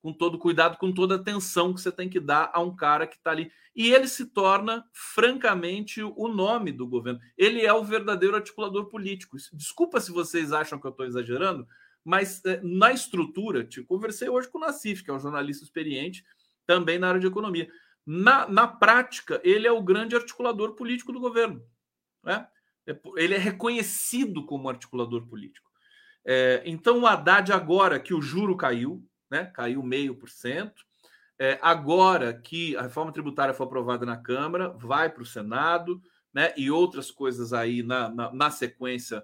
[0.00, 3.16] Com todo cuidado, com toda atenção que você tem que dar a um cara que
[3.16, 3.50] está ali.
[3.74, 7.20] E ele se torna, francamente, o nome do governo.
[7.36, 9.36] Ele é o verdadeiro articulador político.
[9.52, 11.66] Desculpa se vocês acham que eu estou exagerando,
[12.08, 16.24] mas é, na estrutura, te conversei hoje com o Nassif, que é um jornalista experiente,
[16.64, 17.68] também na área de economia.
[18.06, 21.62] Na, na prática, ele é o grande articulador político do governo.
[22.24, 22.48] Né?
[22.86, 25.70] É ele é reconhecido como articulador político.
[26.24, 30.82] É, então, o Haddad, agora que o juro caiu, né, caiu meio por cento,
[31.38, 36.00] é, agora que a reforma tributária foi aprovada na Câmara, vai para o Senado,
[36.32, 39.22] né, e outras coisas aí na, na, na sequência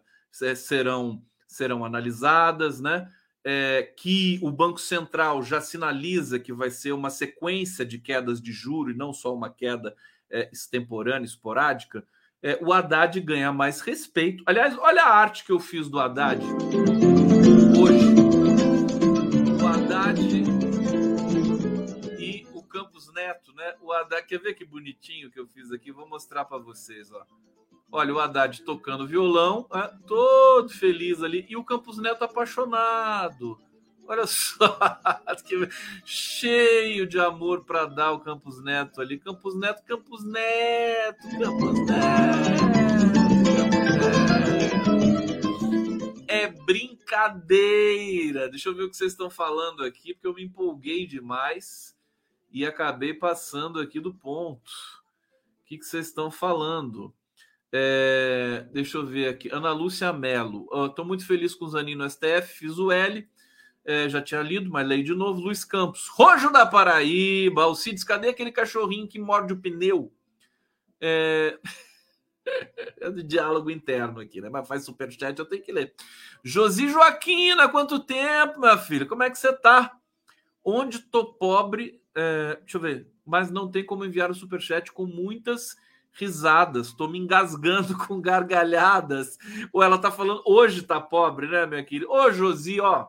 [0.55, 1.25] serão,
[1.55, 3.09] serão analisadas, né?
[3.47, 8.53] É, que o Banco Central já sinaliza que vai ser uma sequência de quedas de
[8.53, 9.95] juros e não só uma queda
[10.31, 12.07] é, extemporânea, esporádica,
[12.43, 14.43] é, o Haddad ganha mais respeito.
[14.47, 16.43] Aliás, olha a arte que eu fiz do Haddad
[17.79, 18.15] hoje.
[19.63, 20.21] O Haddad
[22.19, 23.75] e o Campos Neto, né?
[23.81, 25.93] O Haddad, quer ver que bonitinho que eu fiz aqui?
[25.93, 27.27] Vou mostrar para vocês, ó.
[27.97, 29.89] Olha, o Haddad tocando violão, né?
[30.05, 33.57] todo feliz ali, e o Campos Neto apaixonado.
[34.05, 34.77] Olha só,
[36.05, 39.17] cheio de amor para dar o Campos Neto ali.
[39.17, 42.65] Campos Neto, Campos Neto, Campos Neto.
[46.27, 48.49] É brincadeira.
[48.49, 51.97] Deixa eu ver o que vocês estão falando aqui, porque eu me empolguei demais
[52.51, 54.69] e acabei passando aqui do ponto.
[55.63, 57.15] O que, que vocês estão falando?
[57.77, 59.49] É, deixa eu ver aqui.
[59.53, 60.69] Ana Lúcia Melo.
[60.87, 62.59] Estou muito feliz com o Zaninho no STF.
[62.59, 63.29] Fiz o L
[63.85, 65.41] é, já tinha lido, mas leio de novo.
[65.41, 70.13] Luiz Campos, Rojo da Paraíba, Alcides, cadê aquele cachorrinho que morde o pneu?
[71.01, 71.59] É...
[73.01, 74.49] é de diálogo interno aqui, né?
[74.49, 75.95] Mas faz superchat, eu tenho que ler.
[76.43, 79.05] Josi Joaquina, quanto tempo, minha filha?
[79.05, 79.95] Como é que você tá?
[80.65, 82.01] Onde tô pobre?
[82.15, 82.57] É...
[82.61, 83.07] Deixa eu ver.
[83.27, 85.77] Mas não tem como enviar o superchat com muitas
[86.15, 89.39] risadas, tô me engasgando com gargalhadas.
[89.73, 92.11] Ou ela tá falando, hoje tá pobre, né, minha querida?
[92.11, 93.09] Ô, Josi, ó,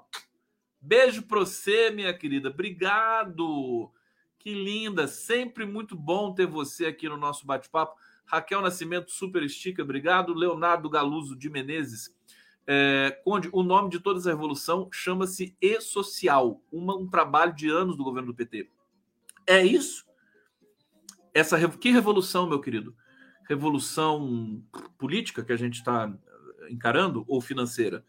[0.86, 2.50] Beijo para você, minha querida.
[2.50, 3.92] Obrigado.
[4.38, 5.08] Que linda.
[5.08, 7.96] Sempre muito bom ter você aqui no nosso bate-papo.
[8.24, 10.32] Raquel Nascimento, super estica, obrigado.
[10.32, 12.16] Leonardo Galuso de Menezes.
[12.68, 18.04] É, Conde, o nome de toda essa revolução chama-se E-Social, um trabalho de anos do
[18.04, 18.70] governo do PT.
[19.48, 20.05] É isso?
[21.36, 22.96] Essa Que revolução, meu querido?
[23.48, 24.64] Revolução
[24.98, 26.12] política que a gente está
[26.72, 28.04] encarando ou financeira?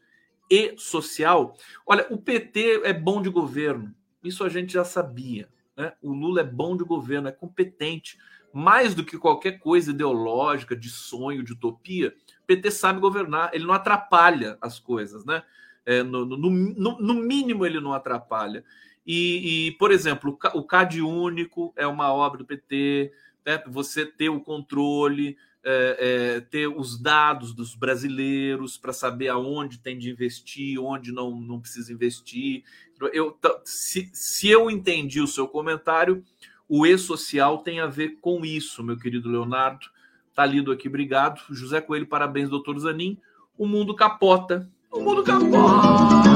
[0.50, 1.56] e social.
[1.86, 5.48] Olha, o PT é bom de governo, isso a gente já sabia.
[5.76, 5.92] Né?
[6.00, 8.18] O Lula é bom de governo, é competente,
[8.52, 12.14] mais do que qualquer coisa ideológica, de sonho, de utopia.
[12.42, 15.42] O PT sabe governar, ele não atrapalha as coisas, né?
[15.84, 18.64] É, no, no, no, no, mínimo, ele não atrapalha.
[19.06, 23.12] E, e, por exemplo, o CAD único é uma obra do PT,
[23.44, 23.62] né?
[23.68, 25.96] você ter o controle, é,
[26.36, 31.60] é, ter os dados dos brasileiros para saber aonde tem de investir, onde não, não
[31.60, 32.64] precisa investir.
[33.12, 36.24] Eu, se, se eu entendi o seu comentário,
[36.68, 39.86] o e-social tem a ver com isso, meu querido Leonardo.
[40.34, 41.40] Tá lido aqui, obrigado.
[41.50, 43.18] José Coelho, parabéns, doutor Zanin.
[43.56, 44.68] O mundo capota.
[44.90, 46.35] O mundo capota!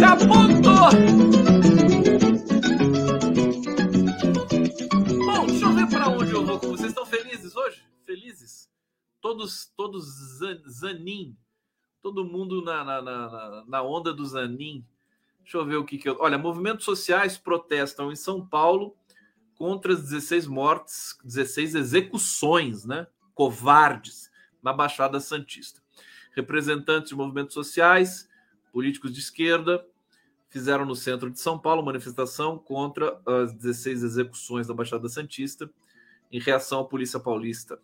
[0.00, 0.70] Capota!
[0.70, 1.30] Capotou!
[9.20, 10.04] todos, todos
[10.68, 11.36] Zanin,
[12.02, 14.84] todo mundo na, na, na, na onda do Zanin.
[15.40, 16.16] Deixa eu ver o que, que eu.
[16.20, 18.96] Olha, movimentos sociais protestam em São Paulo
[19.54, 23.06] contra as 16 mortes, 16 execuções, né?
[23.34, 24.30] Covardes
[24.62, 25.79] na Baixada Santista.
[26.34, 28.28] Representantes de movimentos sociais,
[28.72, 29.84] políticos de esquerda,
[30.48, 35.70] fizeram no centro de São Paulo manifestação contra as 16 execuções da Baixada Santista
[36.30, 37.80] em reação à Polícia Paulista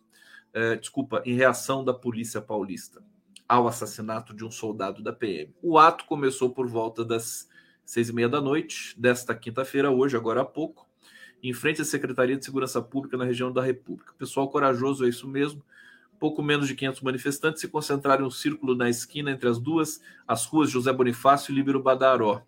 [0.53, 3.03] é, desculpa, em reação da polícia paulista
[3.47, 5.53] ao assassinato de um soldado da PM.
[5.61, 7.47] O ato começou por volta das
[7.85, 10.87] seis e meia da noite desta quinta-feira, hoje, agora há pouco,
[11.41, 14.13] em frente à Secretaria de Segurança Pública na região da República.
[14.17, 15.63] Pessoal corajoso, é isso mesmo.
[16.19, 20.01] Pouco menos de 500 manifestantes se concentraram em um círculo na esquina entre as duas,
[20.27, 22.41] as ruas José Bonifácio e Líbero Badaró.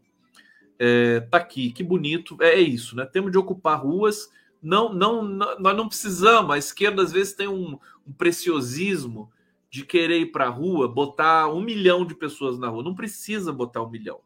[0.78, 2.38] É, tá aqui, que bonito.
[2.42, 3.06] É, é isso, né?
[3.06, 4.30] Temos de ocupar ruas
[4.62, 6.52] não, não, não, nós não precisamos.
[6.52, 9.32] A esquerda às vezes tem um, um preciosismo
[9.70, 12.84] de querer ir para a rua, botar um milhão de pessoas na rua.
[12.84, 14.20] Não precisa botar um milhão,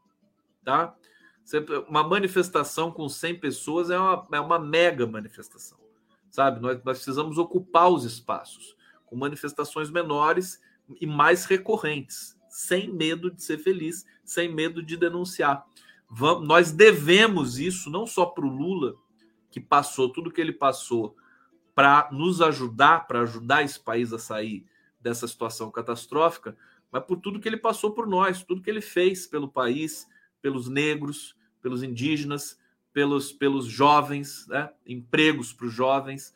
[0.63, 0.95] tá?
[1.89, 5.77] Uma manifestação com 100 pessoas é uma, é uma mega manifestação,
[6.29, 6.61] sabe?
[6.61, 8.75] Nós, nós precisamos ocupar os espaços
[9.13, 10.59] com manifestações menores
[10.99, 15.63] e mais recorrentes, sem medo de ser feliz, sem medo de denunciar.
[16.09, 18.95] Vamos, nós devemos isso não só para o Lula,
[19.51, 21.15] que passou tudo que ele passou
[21.75, 24.65] para nos ajudar, para ajudar esse país a sair
[24.99, 26.57] dessa situação catastrófica,
[26.91, 30.07] mas por tudo que ele passou por nós, tudo que ele fez pelo país,
[30.41, 32.59] pelos negros, pelos indígenas,
[32.91, 34.71] pelos, pelos jovens, né?
[34.87, 36.33] empregos para os jovens.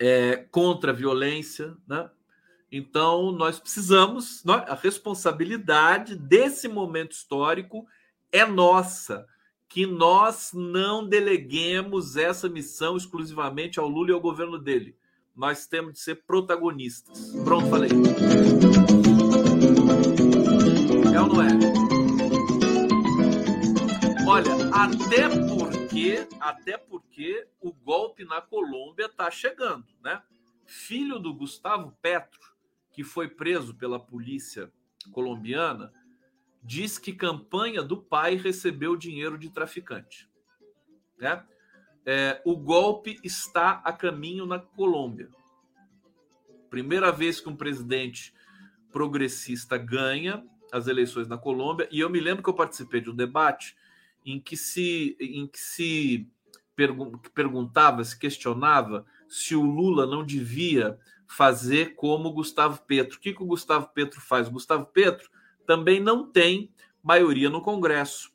[0.00, 2.10] É, contra a violência, né?
[2.70, 7.86] Então, nós precisamos, a responsabilidade desse momento histórico
[8.32, 9.26] é nossa,
[9.68, 14.96] que nós não deleguemos essa missão exclusivamente ao Lula e ao governo dele.
[15.34, 17.32] Nós temos de ser protagonistas.
[17.44, 17.90] Pronto, falei.
[21.14, 21.48] É ou não é?
[24.26, 25.28] Olha, até
[25.96, 30.22] porque, até porque o golpe na Colômbia está chegando, né?
[30.66, 32.54] Filho do Gustavo Petro,
[32.92, 34.70] que foi preso pela polícia
[35.12, 35.90] colombiana,
[36.62, 40.28] diz que campanha do pai recebeu dinheiro de traficante.
[41.18, 41.42] Né?
[42.04, 45.30] É, o golpe está a caminho na Colômbia.
[46.68, 48.34] Primeira vez que um presidente
[48.92, 53.16] progressista ganha as eleições na Colômbia, e eu me lembro que eu participei de um
[53.16, 53.76] debate
[54.26, 56.28] em que se, em que se
[56.74, 63.16] pergun perguntava, se questionava se o Lula não devia fazer como Gustavo Petro.
[63.16, 64.48] O que, que o Gustavo Petro faz?
[64.48, 65.30] O Gustavo Petro
[65.64, 66.70] também não tem
[67.02, 68.30] maioria no Congresso.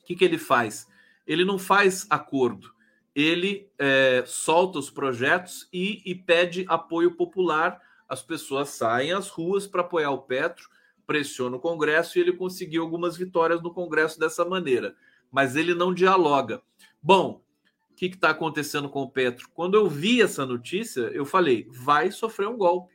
[0.00, 0.86] O que, que ele faz?
[1.26, 2.74] Ele não faz acordo,
[3.14, 7.80] ele é, solta os projetos e, e pede apoio popular.
[8.08, 10.68] As pessoas saem às ruas para apoiar o Petro,
[11.06, 14.96] pressiona o Congresso e ele conseguiu algumas vitórias no Congresso dessa maneira.
[15.32, 16.62] Mas ele não dialoga.
[17.02, 17.42] Bom,
[17.90, 19.48] o que está acontecendo com o Petro?
[19.54, 22.92] Quando eu vi essa notícia, eu falei: vai sofrer um golpe.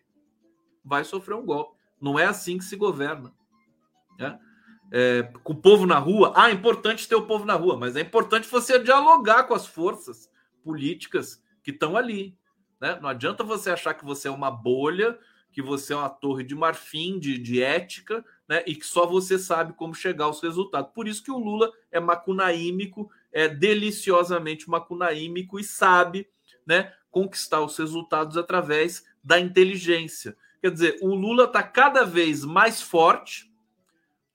[0.85, 1.75] Vai sofrer um golpe.
[1.99, 3.33] Não é assim que se governa.
[4.19, 4.39] Né?
[4.91, 6.31] É, com o povo na rua.
[6.35, 9.65] Ah, é importante ter o povo na rua, mas é importante você dialogar com as
[9.65, 10.29] forças
[10.63, 12.38] políticas que estão ali.
[12.79, 12.99] Né?
[13.01, 15.17] Não adianta você achar que você é uma bolha,
[15.51, 18.63] que você é uma torre de marfim, de, de ética, né?
[18.65, 20.91] e que só você sabe como chegar aos resultados.
[20.93, 26.27] Por isso que o Lula é macunaímico é deliciosamente macunaímico e sabe
[26.65, 30.35] né, conquistar os resultados através da inteligência.
[30.59, 33.51] Quer dizer, o Lula está cada vez mais forte,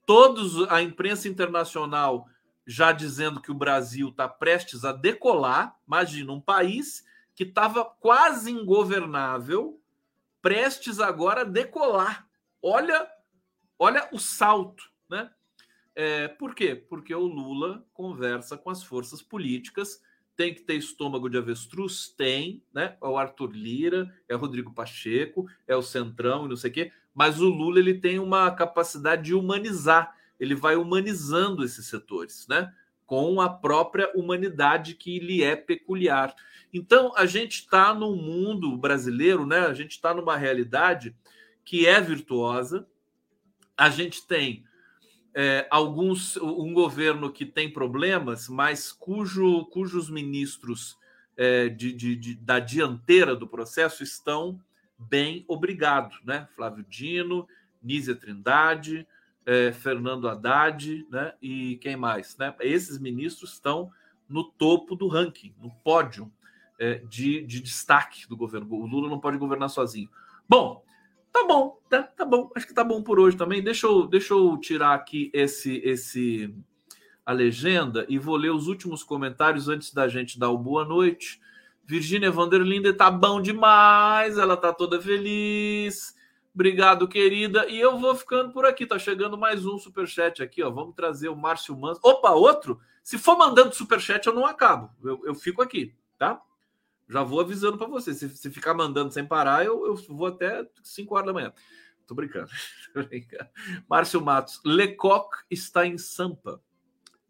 [0.06, 2.28] todos a imprensa internacional
[2.64, 5.76] já dizendo que o Brasil está prestes a decolar.
[5.84, 7.04] Imagina um país
[7.34, 9.80] que estava quase ingovernável,
[10.40, 12.28] prestes agora a decolar.
[12.62, 13.08] Olha,
[13.82, 15.28] olha o salto, né?
[15.92, 16.76] É, por quê?
[16.88, 20.00] Porque o Lula conversa com as forças políticas.
[20.36, 22.06] Tem que ter estômago de avestruz?
[22.16, 22.96] Tem, né?
[23.02, 26.74] É o Arthur Lira, é o Rodrigo Pacheco, é o Centrão e não sei o
[26.74, 26.92] quê.
[27.12, 30.16] Mas o Lula ele tem uma capacidade de humanizar.
[30.38, 32.72] Ele vai humanizando esses setores, né?
[33.04, 36.32] Com a própria humanidade que lhe é peculiar.
[36.72, 39.66] Então, a gente está num mundo brasileiro, né?
[39.66, 41.16] A gente está numa realidade
[41.64, 42.86] que é virtuosa.
[43.82, 44.62] A gente tem
[45.34, 50.96] é, alguns um governo que tem problemas, mas cujo, cujos ministros
[51.36, 54.60] é, de, de, de, da dianteira do processo estão
[54.96, 56.46] bem obrigados, né?
[56.54, 57.48] Flávio Dino,
[57.82, 59.04] Nízia Trindade,
[59.44, 61.34] é, Fernando Haddad, né?
[61.42, 62.54] E quem mais, né?
[62.60, 63.90] Esses ministros estão
[64.28, 66.30] no topo do ranking, no pódio
[66.78, 68.72] é, de, de destaque do governo.
[68.76, 70.08] O Lula não pode governar sozinho.
[70.48, 70.84] Bom,
[71.32, 72.50] Tá bom, tá, tá bom.
[72.54, 73.62] Acho que tá bom por hoje também.
[73.62, 76.54] Deixa eu, deixa eu tirar aqui esse, esse
[77.24, 81.40] a legenda e vou ler os últimos comentários antes da gente dar o boa noite.
[81.84, 86.14] Virgínia Vanderlinde tá bom demais, ela tá toda feliz.
[86.54, 87.66] Obrigado, querida.
[87.68, 88.86] E eu vou ficando por aqui.
[88.86, 90.70] Tá chegando mais um superchat aqui, ó.
[90.70, 91.98] Vamos trazer o Márcio Mans.
[92.02, 92.78] Opa, outro?
[93.02, 94.90] Se for mandando superchat, eu não acabo.
[95.02, 96.40] Eu, eu fico aqui, tá?
[97.12, 98.14] Já vou avisando para você.
[98.14, 101.52] Se, se, ficar mandando sem parar, eu, eu vou até 5 horas da manhã.
[102.08, 102.50] Tô brincando.
[103.86, 104.60] Márcio Matos.
[104.64, 106.60] Lecoq está em Sampa.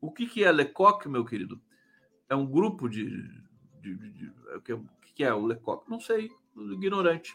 [0.00, 1.60] O que, que é Lecoq, meu querido?
[2.28, 3.06] É um grupo de.
[3.80, 5.90] de, de, de é o, que, que é o Lecoq?
[5.90, 6.30] Não sei.
[6.56, 7.34] Ignorante.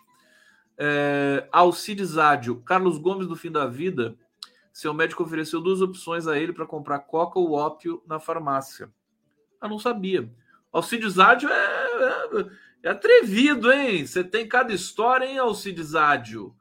[0.78, 2.62] É, Alcides Ádio.
[2.62, 4.18] Carlos Gomes do Fim da Vida.
[4.72, 8.90] Seu médico ofereceu duas opções a ele para comprar coca ou ópio na farmácia.
[9.60, 10.32] Ah, não sabia.
[10.72, 12.50] Alcides Ádio é é,
[12.84, 14.06] é, atrevido, hein?
[14.06, 16.56] Você tem cada história, hein, Alcides Ádio?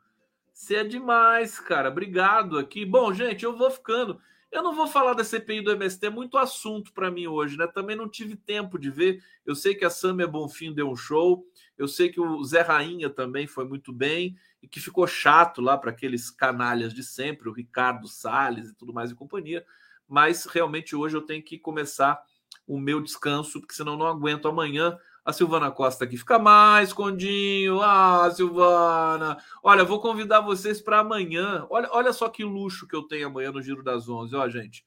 [0.52, 1.90] Você é demais, cara.
[1.90, 2.84] Obrigado aqui.
[2.84, 4.20] Bom, gente, eu vou ficando.
[4.50, 7.66] Eu não vou falar da CPI do MST, é muito assunto para mim hoje, né?
[7.66, 9.22] Também não tive tempo de ver.
[9.44, 11.44] Eu sei que a Samia Bonfim deu um show,
[11.76, 15.76] eu sei que o Zé Rainha também foi muito bem e que ficou chato lá
[15.76, 19.66] para aqueles canalhas de sempre, o Ricardo Salles e tudo mais e companhia.
[20.08, 22.22] Mas realmente hoje eu tenho que começar
[22.66, 24.96] o meu descanso, porque senão não aguento amanhã.
[25.26, 27.82] A Silvana Costa aqui fica mais, Condinho.
[27.82, 29.36] Ah, Silvana.
[29.60, 31.66] Olha, vou convidar vocês para amanhã.
[31.68, 34.36] Olha, olha só que luxo que eu tenho amanhã no Giro das Onze.
[34.36, 34.86] Ó, gente.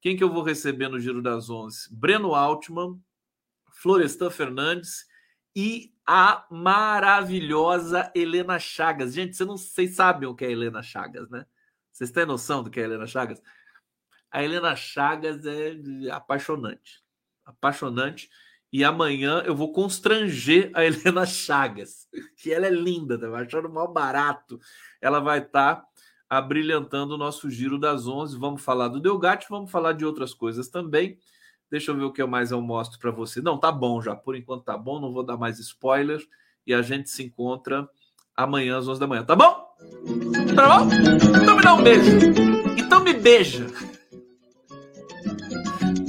[0.00, 1.92] Quem que eu vou receber no Giro das Onze?
[1.92, 3.02] Breno Altman,
[3.68, 5.06] Florestan Fernandes
[5.56, 9.12] e a maravilhosa Helena Chagas.
[9.12, 11.44] Gente, vocês não vocês sabem o que é Helena Chagas, né?
[11.90, 13.42] Vocês têm noção do que é Helena Chagas?
[14.30, 15.74] A Helena Chagas é
[16.12, 17.02] apaixonante.
[17.44, 18.30] Apaixonante.
[18.72, 23.92] E amanhã eu vou constranger a Helena Chagas, que ela é linda, tá achando mal
[23.92, 24.60] barato.
[25.00, 25.86] Ela vai estar tá
[26.28, 28.38] abrilhantando o nosso giro das 11.
[28.38, 31.18] Vamos falar do Delgatti, vamos falar de outras coisas também.
[31.70, 33.40] Deixa eu ver o que mais eu mostro para você.
[33.40, 34.14] Não, tá bom já.
[34.14, 36.26] Por enquanto tá bom, não vou dar mais spoilers.
[36.66, 37.88] E a gente se encontra
[38.36, 39.24] amanhã às 11 da manhã.
[39.24, 39.68] Tá bom?
[40.54, 40.88] Tá bom?
[41.42, 42.10] Então me dá um beijo.
[42.76, 43.66] Então me beija.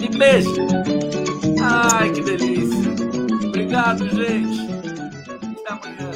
[0.01, 0.65] Me beija.
[1.61, 2.91] Ai, que delícia.
[3.47, 4.61] Obrigado, gente.
[5.59, 6.11] Até amanhã.